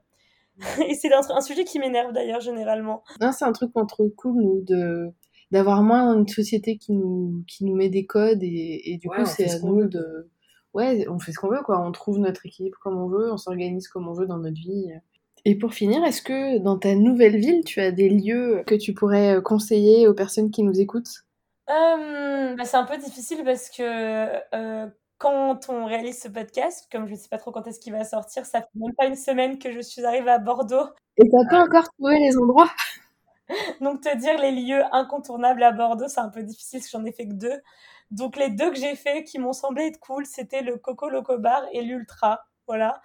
et 0.86 0.94
c'est 0.94 1.12
un, 1.12 1.40
sujet 1.40 1.64
qui 1.64 1.80
m'énerve 1.80 2.12
d'ailleurs 2.12 2.40
généralement. 2.40 3.02
Non, 3.20 3.32
c'est 3.32 3.44
un 3.44 3.52
truc 3.52 3.72
trouve 3.88 4.10
cool, 4.10 4.36
nous, 4.36 4.60
de 4.62 5.12
d'avoir 5.50 5.82
moins 5.82 6.14
une 6.14 6.28
société 6.28 6.76
qui 6.76 6.92
nous 6.92 7.44
qui 7.46 7.64
nous 7.64 7.74
met 7.74 7.88
des 7.88 8.06
codes 8.06 8.42
et, 8.42 8.92
et 8.92 8.98
du 8.98 9.08
coup 9.08 9.24
c'est 9.24 9.50
à 9.50 9.58
nous 9.60 9.86
de 9.86 10.28
ouais 10.74 11.06
on 11.08 11.18
fait 11.18 11.32
ce 11.32 11.38
qu'on 11.38 11.48
veut 11.48 11.62
quoi. 11.64 11.80
On 11.80 11.92
trouve 11.92 12.18
notre 12.18 12.44
équilibre 12.46 12.78
comme 12.82 12.96
on 12.96 13.08
veut 13.08 13.32
on 13.32 13.36
s'organise 13.36 13.88
comme 13.88 14.08
on 14.08 14.12
veut 14.12 14.26
dans 14.26 14.38
notre 14.38 14.56
vie. 14.56 14.88
Et 15.44 15.56
pour 15.56 15.72
finir 15.72 16.04
est-ce 16.04 16.22
que 16.22 16.58
dans 16.58 16.78
ta 16.78 16.94
nouvelle 16.94 17.36
ville 17.36 17.62
tu 17.64 17.80
as 17.80 17.92
des 17.92 18.08
lieux 18.08 18.62
que 18.66 18.74
tu 18.74 18.94
pourrais 18.94 19.40
conseiller 19.42 20.08
aux 20.08 20.14
personnes 20.14 20.50
qui 20.50 20.62
nous 20.62 20.80
écoutent? 20.80 21.24
Euh, 21.68 22.54
bah 22.56 22.64
c'est 22.64 22.76
un 22.76 22.84
peu 22.84 22.96
difficile 22.96 23.42
parce 23.44 23.70
que 23.70 23.82
euh, 24.54 24.86
quand 25.18 25.68
on 25.68 25.86
réalise 25.86 26.20
ce 26.20 26.28
podcast, 26.28 26.88
comme 26.92 27.06
je 27.06 27.12
ne 27.12 27.16
sais 27.16 27.28
pas 27.28 27.38
trop 27.38 27.50
quand 27.50 27.66
est-ce 27.66 27.80
qu'il 27.80 27.92
va 27.92 28.04
sortir, 28.04 28.44
ça 28.44 28.60
fait 28.60 28.68
même 28.74 28.94
pas 28.96 29.06
une 29.06 29.16
semaine 29.16 29.58
que 29.58 29.72
je 29.72 29.80
suis 29.80 30.04
arrivée 30.04 30.30
à 30.30 30.38
Bordeaux. 30.38 30.88
Et 31.16 31.28
t'as 31.30 31.48
pas 31.48 31.64
encore 31.64 31.88
trouvé 31.98 32.18
les 32.18 32.36
endroits? 32.36 32.70
Donc 33.80 34.02
te 34.02 34.16
dire 34.16 34.38
les 34.38 34.52
lieux 34.52 34.82
incontournables 34.92 35.62
à 35.62 35.72
Bordeaux, 35.72 36.08
c'est 36.08 36.20
un 36.20 36.28
peu 36.30 36.42
difficile 36.42 36.80
parce 36.80 36.90
que 36.90 36.98
j'en 36.98 37.04
ai 37.04 37.12
fait 37.12 37.26
que 37.28 37.34
deux. 37.34 37.60
Donc 38.10 38.36
les 38.36 38.50
deux 38.50 38.70
que 38.70 38.76
j'ai 38.76 38.96
fait 38.96 39.24
qui 39.24 39.38
m'ont 39.38 39.52
semblé 39.52 39.86
être 39.86 39.98
cool, 40.00 40.26
c'était 40.26 40.62
le 40.62 40.76
Coco 40.78 41.08
Loco 41.08 41.38
Bar 41.38 41.62
et 41.72 41.82
l'Ultra. 41.82 42.46
Voilà. 42.66 43.00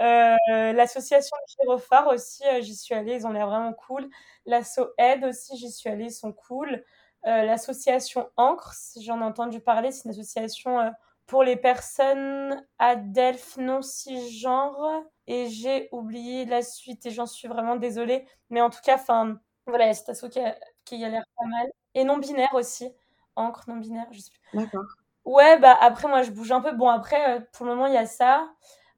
Euh, 0.00 0.36
l'association 0.72 1.36
Girophare 1.48 2.08
aussi, 2.08 2.42
euh, 2.46 2.60
j'y 2.60 2.74
suis 2.76 2.94
allée, 2.94 3.14
ils 3.14 3.26
ont 3.26 3.32
l'air 3.32 3.46
vraiment 3.48 3.72
cool. 3.72 4.08
L'asso 4.46 4.80
Aide 4.98 5.24
aussi, 5.24 5.56
j'y 5.56 5.70
suis 5.70 5.88
allée, 5.90 6.06
ils 6.06 6.12
sont 6.12 6.32
cool. 6.32 6.84
Euh, 7.26 7.42
l'association 7.44 8.28
Ancre, 8.36 8.74
j'en 9.00 9.20
ai 9.20 9.24
entendu 9.24 9.60
parler, 9.60 9.92
c'est 9.92 10.04
une 10.04 10.10
association 10.10 10.92
pour 11.26 11.42
les 11.42 11.56
personnes 11.56 12.62
adelphes 12.78 13.56
non 13.56 13.82
cisgenres. 13.82 15.04
Et 15.26 15.48
j'ai 15.48 15.88
oublié 15.92 16.44
la 16.44 16.62
suite 16.62 17.06
et 17.06 17.10
j'en 17.10 17.26
suis 17.26 17.48
vraiment 17.48 17.76
désolée. 17.76 18.26
Mais 18.50 18.60
en 18.60 18.68
tout 18.70 18.80
cas, 18.84 18.96
enfin, 18.96 19.38
voilà, 19.66 19.84
il 19.84 19.88
y 19.88 19.90
a 19.90 19.94
cette 19.94 20.10
asso 20.10 20.28
qui 20.30 20.40
a, 20.40 20.56
qui 20.84 21.04
a 21.04 21.08
l'air 21.08 21.24
pas 21.36 21.46
mal. 21.46 21.68
Et 21.94 22.04
non 22.04 22.18
binaire 22.18 22.54
aussi. 22.54 22.90
Encre 23.36 23.64
non 23.68 23.76
binaire, 23.76 24.06
je 24.12 24.20
sais 24.20 24.30
plus. 24.30 24.58
D'accord. 24.58 24.84
Ouais, 25.24 25.58
bah 25.58 25.76
après, 25.80 26.08
moi, 26.08 26.22
je 26.22 26.30
bouge 26.30 26.52
un 26.52 26.60
peu. 26.60 26.72
Bon, 26.72 26.88
après, 26.88 27.36
euh, 27.36 27.40
pour 27.52 27.66
le 27.66 27.72
moment, 27.72 27.86
il 27.86 27.94
y 27.94 27.98
a 27.98 28.06
ça. 28.06 28.50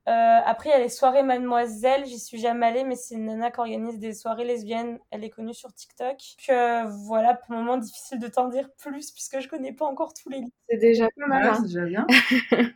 Euh, 0.09 0.39
après, 0.45 0.71
il 0.71 0.73
y 0.73 0.75
a 0.75 0.79
les 0.79 0.89
soirées 0.89 1.23
Mademoiselle. 1.23 2.05
J'y 2.07 2.19
suis 2.19 2.39
jamais 2.39 2.67
allée, 2.67 2.85
mais 2.85 2.97
c'est 2.97 3.15
une 3.15 3.27
nana 3.27 3.51
qui 3.51 3.61
organise 3.61 3.99
des 3.99 4.13
soirées 4.13 4.45
lesbiennes. 4.45 4.99
Elle 5.11 5.25
est 5.25 5.31
connue 5.31 5.55
sur 5.55 5.73
TikTok. 5.73 6.17
Que 6.47 6.87
voilà, 7.07 7.35
pour 7.35 7.55
le 7.55 7.61
moment, 7.61 7.77
difficile 7.77 8.19
de 8.19 8.29
t'en 8.29 8.49
dire 8.49 8.69
plus 8.79 9.11
puisque 9.13 9.41
je 9.41 9.49
connais 9.49 9.73
pas 9.73 9.87
encore 9.87 10.15
tous 10.15 10.29
les 10.29 10.39
livres. 10.39 10.51
C'est 10.69 10.79
déjà 10.79 11.09
pas 11.17 11.27
mal. 11.27 11.47
Hein. 11.47 11.55
c'est 11.57 11.63
déjà 11.63 11.85
bien. 11.85 12.07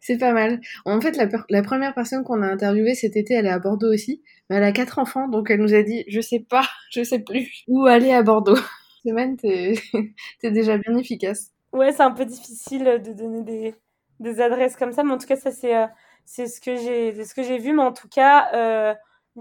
c'est 0.00 0.18
pas 0.18 0.32
mal. 0.32 0.60
En 0.84 1.00
fait, 1.00 1.16
la, 1.16 1.26
la 1.50 1.62
première 1.62 1.94
personne 1.94 2.24
qu'on 2.24 2.42
a 2.42 2.46
interviewée 2.46 2.94
cet 2.94 3.16
été, 3.16 3.34
elle 3.34 3.46
est 3.46 3.50
à 3.50 3.58
Bordeaux 3.58 3.92
aussi. 3.92 4.22
Elle 4.48 4.62
a 4.62 4.72
quatre 4.72 4.98
enfants, 4.98 5.28
donc 5.28 5.50
elle 5.50 5.60
nous 5.60 5.74
a 5.74 5.82
dit, 5.82 6.04
je 6.08 6.20
sais 6.20 6.40
pas, 6.40 6.66
je 6.90 7.02
sais 7.02 7.20
plus 7.20 7.64
où 7.68 7.86
aller 7.86 8.12
à 8.12 8.22
Bordeaux. 8.22 8.58
Semaine, 9.04 9.36
t'es 10.40 10.50
déjà 10.50 10.78
bien 10.78 10.96
efficace. 10.96 11.52
Ouais, 11.72 11.92
c'est 11.92 12.02
un 12.02 12.10
peu 12.10 12.24
difficile 12.24 13.00
de 13.04 13.12
donner 13.12 13.42
des, 13.42 13.74
des 14.20 14.40
adresses 14.40 14.76
comme 14.76 14.92
ça, 14.92 15.04
mais 15.04 15.12
en 15.12 15.18
tout 15.18 15.26
cas, 15.26 15.36
ça 15.36 15.50
c'est 15.50 15.76
euh, 15.76 15.86
c'est 16.28 16.46
ce 16.46 16.60
que 16.60 16.76
j'ai 16.76 17.24
ce 17.24 17.34
que 17.34 17.42
j'ai 17.42 17.56
vu 17.56 17.72
mais 17.72 17.82
en 17.82 17.92
tout 17.92 18.08
cas 18.08 18.52
euh, 18.54 18.94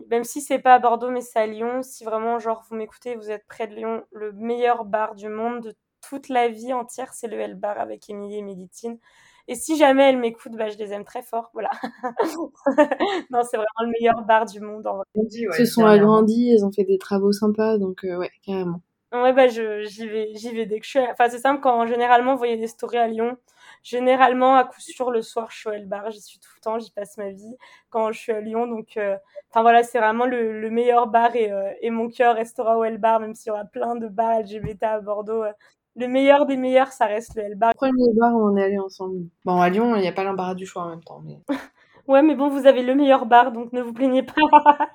même 0.10 0.24
si 0.24 0.40
c'est 0.40 0.60
pas 0.60 0.76
à 0.76 0.80
Bordeaux 0.80 1.12
mais 1.12 1.20
c'est 1.20 1.38
à 1.38 1.46
Lyon 1.46 1.84
si 1.84 2.06
vraiment 2.06 2.40
genre 2.40 2.64
vous 2.70 2.78
m'écoutez 2.78 3.16
vous 3.16 3.30
êtes 3.30 3.46
près 3.46 3.68
de 3.68 3.76
Lyon 3.76 4.06
le 4.14 4.32
meilleur 4.32 4.86
bar 4.86 5.14
du 5.16 5.28
monde 5.28 5.64
de 5.64 5.76
toute 6.02 6.30
la 6.30 6.48
vie 6.48 6.72
entière 6.72 7.14
c'est 7.14 7.28
le 7.28 7.38
L 7.42 7.56
bar 7.56 7.78
avec 7.78 8.10
Émilie 8.10 8.38
et 8.38 8.42
Méditine 8.42 9.00
et 9.48 9.56
si 9.56 9.78
jamais 9.78 10.10
elles 10.10 10.18
m'écoutent 10.18 10.56
bah 10.56 10.70
je 10.70 10.78
les 10.78 10.94
aime 10.94 11.06
très 11.06 11.22
fort 11.22 11.50
voilà 11.54 11.70
non 13.30 13.42
c'est 13.44 13.58
vraiment 13.58 13.82
le 13.82 13.92
meilleur 14.00 14.22
bar 14.24 14.46
du 14.46 14.60
monde 14.60 14.86
en 14.88 14.98
vrai. 14.98 15.06
Ils 15.16 15.54
se 15.54 15.66
sont 15.66 15.86
agrandis 15.86 16.54
ils 16.54 16.66
ont 16.66 16.72
fait 16.72 16.84
des 16.84 16.98
travaux 16.98 17.32
sympas 17.32 17.78
donc 17.78 18.04
euh, 18.04 18.18
ouais 18.18 18.32
carrément 18.46 18.82
ouais 19.14 19.34
bah 19.34 19.48
j'y 19.48 20.08
vais 20.08 20.32
j'y 20.34 20.52
vais 20.54 20.66
dès 20.66 20.80
que 20.80 20.86
je 20.86 20.90
suis 20.92 21.00
enfin 21.00 21.30
c'est 21.30 21.40
simple 21.40 21.62
quand 21.62 21.86
généralement 21.88 22.34
vous 22.34 22.40
voyez 22.40 22.58
des 22.58 22.68
stories 22.68 22.98
à 22.98 23.08
Lyon 23.08 23.38
généralement, 23.84 24.56
à 24.56 24.66
coup 24.66 24.82
sûr, 24.82 25.12
le 25.12 25.22
soir, 25.22 25.50
je 25.52 25.58
suis 25.58 25.70
au 25.70 25.86
bar, 25.86 26.12
j'y 26.12 26.22
suis 26.22 26.40
tout 26.40 26.50
le 26.56 26.62
temps, 26.62 26.80
j'y 26.80 26.92
passe 26.92 27.18
ma 27.18 27.30
vie 27.30 27.56
quand 27.90 28.12
je 28.12 28.20
suis 28.20 28.32
à 28.32 28.42
Lyon. 28.42 28.68
Donc, 28.68 28.98
euh, 28.98 29.16
enfin 29.50 29.62
voilà, 29.62 29.84
c'est 29.84 30.00
vraiment 30.00 30.26
le, 30.26 30.70
meilleur 30.70 31.08
bar 31.08 31.36
et, 31.36 31.52
euh, 31.52 31.72
et 31.82 31.90
mon 31.90 32.10
cœur 32.10 32.36
restera 32.36 32.78
au 32.78 32.84
El 32.84 32.98
Bar, 32.98 33.20
même 33.20 33.36
s'il 33.36 33.48
y 33.48 33.52
aura 33.52 33.66
plein 33.66 33.96
de 33.96 34.08
bars 34.08 34.42
LGBT 34.42 34.84
à 34.84 35.00
Bordeaux. 35.00 35.44
Le 35.98 36.08
meilleur 36.08 36.46
des 36.46 36.58
meilleurs, 36.58 36.92
ça 36.92 37.08
reste 37.08 37.36
le 37.36 37.44
El 37.44 37.56
Bar. 37.56 37.74
Premier 37.74 38.14
bar 38.14 38.36
où 38.36 38.52
on 38.52 38.56
est 38.56 38.64
allé 38.64 38.78
ensemble. 38.78 39.26
Bon, 39.46 39.60
à 39.60 39.70
Lyon, 39.70 39.96
il 39.96 40.02
n'y 40.02 40.08
a 40.08 40.12
pas 40.12 40.24
l'embarras 40.24 40.54
du 40.54 40.68
choix 40.68 40.84
en 40.84 40.90
même 40.90 41.04
temps. 41.04 41.22
Mais... 41.26 41.40
ouais, 42.08 42.22
mais 42.22 42.36
bon, 42.36 42.50
vous 42.50 42.68
avez 42.68 42.84
le 42.84 42.94
meilleur 42.94 43.26
bar, 43.26 43.52
donc 43.52 43.74
ne 43.74 43.82
vous 43.82 43.94
plaignez 43.94 44.22
pas. 44.22 44.36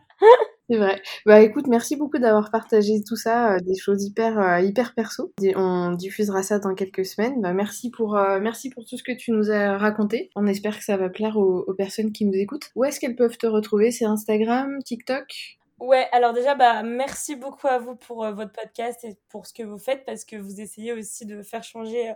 C'est 0.70 0.76
vrai. 0.76 1.02
Bah 1.26 1.40
écoute, 1.40 1.66
merci 1.66 1.96
beaucoup 1.96 2.18
d'avoir 2.18 2.50
partagé 2.50 3.02
tout 3.06 3.16
ça, 3.16 3.54
euh, 3.54 3.58
des 3.60 3.76
choses 3.76 4.04
hyper 4.04 4.38
euh, 4.38 4.60
hyper 4.60 4.94
perso. 4.94 5.32
On 5.56 5.90
diffusera 5.90 6.42
ça 6.44 6.60
dans 6.60 6.74
quelques 6.74 7.04
semaines. 7.04 7.40
Bah 7.40 7.52
merci 7.52 7.90
pour 7.90 8.16
euh, 8.16 8.38
merci 8.40 8.70
pour 8.70 8.84
tout 8.86 8.96
ce 8.96 9.02
que 9.02 9.12
tu 9.12 9.32
nous 9.32 9.50
as 9.50 9.76
raconté. 9.76 10.30
On 10.36 10.46
espère 10.46 10.78
que 10.78 10.84
ça 10.84 10.96
va 10.96 11.10
plaire 11.10 11.36
aux, 11.36 11.74
personnes 11.74 12.12
qui 12.12 12.24
nous 12.24 12.34
écoutent. 12.34 12.70
Où 12.76 12.84
est-ce 12.84 13.00
qu'elles 13.00 13.16
peuvent 13.16 13.36
te 13.36 13.46
retrouver? 13.46 13.90
C'est 13.90 14.04
Instagram, 14.04 14.78
TikTok? 14.84 15.58
Ouais, 15.82 16.08
alors 16.12 16.32
déjà, 16.32 16.54
bah, 16.54 16.82
merci 16.84 17.34
beaucoup 17.34 17.66
à 17.66 17.78
vous 17.78 17.96
pour 17.96 18.24
votre 18.32 18.52
podcast 18.52 19.02
et 19.04 19.16
pour 19.28 19.46
ce 19.46 19.52
que 19.52 19.64
vous 19.64 19.78
faites 19.78 20.04
parce 20.04 20.24
que 20.24 20.36
vous 20.36 20.60
essayez 20.60 20.92
aussi 20.92 21.26
de 21.26 21.42
faire 21.42 21.64
changer 21.64 22.12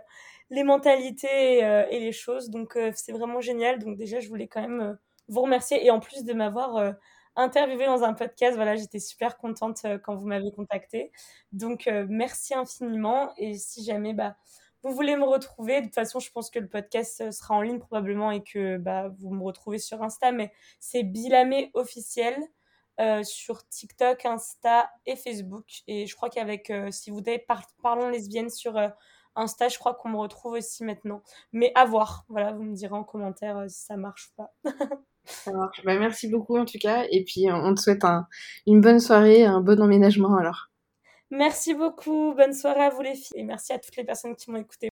les 0.49 0.63
mentalités 0.63 1.57
et 1.59 1.99
les 1.99 2.11
choses. 2.13 2.49
Donc, 2.49 2.77
c'est 2.95 3.11
vraiment 3.11 3.41
génial. 3.41 3.79
Donc, 3.79 3.97
déjà, 3.97 4.19
je 4.21 4.29
voulais 4.29 4.47
quand 4.47 4.61
même 4.61 4.97
vous 5.27 5.41
remercier 5.41 5.85
et 5.85 5.91
en 5.91 5.99
plus 5.99 6.23
de 6.23 6.33
m'avoir 6.33 6.95
interviewé 7.37 7.85
dans 7.85 8.03
un 8.03 8.13
podcast. 8.13 8.55
Voilà, 8.55 8.75
j'étais 8.75 8.99
super 8.99 9.37
contente 9.37 9.79
euh, 9.85 9.97
quand 9.97 10.15
vous 10.15 10.27
m'avez 10.27 10.51
contacté. 10.51 11.11
Donc, 11.53 11.87
euh, 11.87 12.05
merci 12.09 12.53
infiniment. 12.53 13.31
Et 13.37 13.53
si 13.55 13.83
jamais 13.85 14.13
bah, 14.13 14.35
vous 14.83 14.91
voulez 14.93 15.15
me 15.15 15.23
retrouver, 15.25 15.81
de 15.81 15.85
toute 15.85 15.95
façon, 15.95 16.19
je 16.19 16.31
pense 16.31 16.49
que 16.49 16.59
le 16.59 16.67
podcast 16.67 17.21
euh, 17.21 17.31
sera 17.31 17.55
en 17.55 17.61
ligne 17.61 17.79
probablement 17.79 18.31
et 18.31 18.43
que 18.43 18.77
bah, 18.77 19.09
vous 19.19 19.29
me 19.33 19.43
retrouvez 19.43 19.79
sur 19.79 20.01
Insta, 20.03 20.31
mais 20.31 20.51
c'est 20.79 21.03
Bilamé 21.03 21.71
officiel. 21.73 22.35
Sur 23.23 23.67
TikTok, 23.67 24.25
Insta 24.25 24.89
et 25.05 25.15
Facebook. 25.15 25.65
Et 25.87 26.07
je 26.07 26.15
crois 26.15 26.29
qu'avec, 26.29 26.71
si 26.91 27.11
vous 27.11 27.19
avez 27.19 27.45
Parlons 27.81 28.09
lesbiennes 28.09 28.49
sur 28.49 28.77
Insta, 29.35 29.69
je 29.69 29.77
crois 29.77 29.93
qu'on 29.93 30.09
me 30.09 30.17
retrouve 30.17 30.53
aussi 30.53 30.83
maintenant. 30.83 31.21
Mais 31.53 31.71
à 31.75 31.85
voir. 31.85 32.25
Voilà, 32.27 32.53
vous 32.53 32.63
me 32.63 32.73
direz 32.73 32.95
en 32.95 33.03
commentaire 33.03 33.65
si 33.69 33.85
ça 33.85 33.97
marche 33.97 34.29
ou 34.29 34.41
pas. 34.41 34.53
ça 35.25 35.51
marche. 35.51 35.83
Bah, 35.85 35.97
merci 35.97 36.27
beaucoup 36.27 36.57
en 36.57 36.65
tout 36.65 36.79
cas. 36.79 37.05
Et 37.11 37.23
puis 37.23 37.45
on 37.51 37.73
te 37.75 37.79
souhaite 37.79 38.05
une 38.65 38.81
bonne 38.81 38.99
soirée, 38.99 39.45
un 39.45 39.61
bon 39.61 39.81
emménagement 39.81 40.35
alors. 40.35 40.69
Merci 41.29 41.73
beaucoup. 41.73 42.33
Bonne 42.35 42.53
soirée 42.53 42.85
à 42.85 42.89
vous 42.89 43.01
les 43.01 43.15
filles. 43.15 43.41
Et 43.41 43.43
merci 43.43 43.73
à 43.73 43.79
toutes 43.79 43.95
les 43.97 44.05
personnes 44.05 44.35
qui 44.35 44.49
m'ont 44.49 44.57
écouté. 44.57 44.89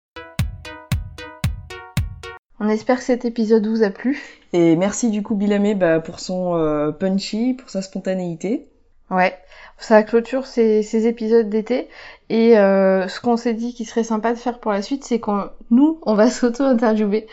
On 2.64 2.68
espère 2.70 2.96
que 2.96 3.04
cet 3.04 3.26
épisode 3.26 3.66
vous 3.66 3.82
a 3.82 3.90
plu. 3.90 4.18
Et 4.54 4.74
merci 4.76 5.10
du 5.10 5.22
coup 5.22 5.34
Bilamé 5.34 5.74
bah, 5.74 6.00
pour 6.00 6.18
son 6.18 6.56
euh, 6.56 6.92
punchy, 6.92 7.52
pour 7.52 7.68
sa 7.68 7.82
spontanéité. 7.82 8.66
Ouais, 9.10 9.36
ça 9.76 10.02
clôture 10.02 10.46
ces, 10.46 11.06
épisodes 11.06 11.50
d'été. 11.50 11.88
Et 12.30 12.56
euh, 12.56 13.06
ce 13.06 13.20
qu'on 13.20 13.36
s'est 13.36 13.52
dit 13.52 13.74
qui 13.74 13.84
serait 13.84 14.02
sympa 14.02 14.32
de 14.32 14.38
faire 14.38 14.60
pour 14.60 14.72
la 14.72 14.80
suite, 14.80 15.04
c'est 15.04 15.20
qu'on 15.20 15.50
nous, 15.70 16.00
on 16.06 16.14
va 16.14 16.30
s'auto-interviewer 16.30 17.26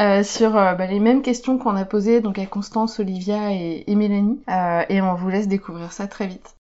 euh, 0.00 0.22
sur 0.22 0.52
bah, 0.52 0.86
les 0.86 1.00
mêmes 1.00 1.20
questions 1.20 1.58
qu'on 1.58 1.76
a 1.76 1.84
posées 1.84 2.22
donc 2.22 2.38
à 2.38 2.46
Constance, 2.46 2.98
Olivia 2.98 3.52
et, 3.52 3.84
et 3.86 3.94
Mélanie. 3.94 4.40
et 4.88 5.02
on 5.02 5.14
vous 5.16 5.28
laisse 5.28 5.48
découvrir 5.48 5.92
ça 5.92 6.06
très 6.06 6.28
vite. 6.28 6.54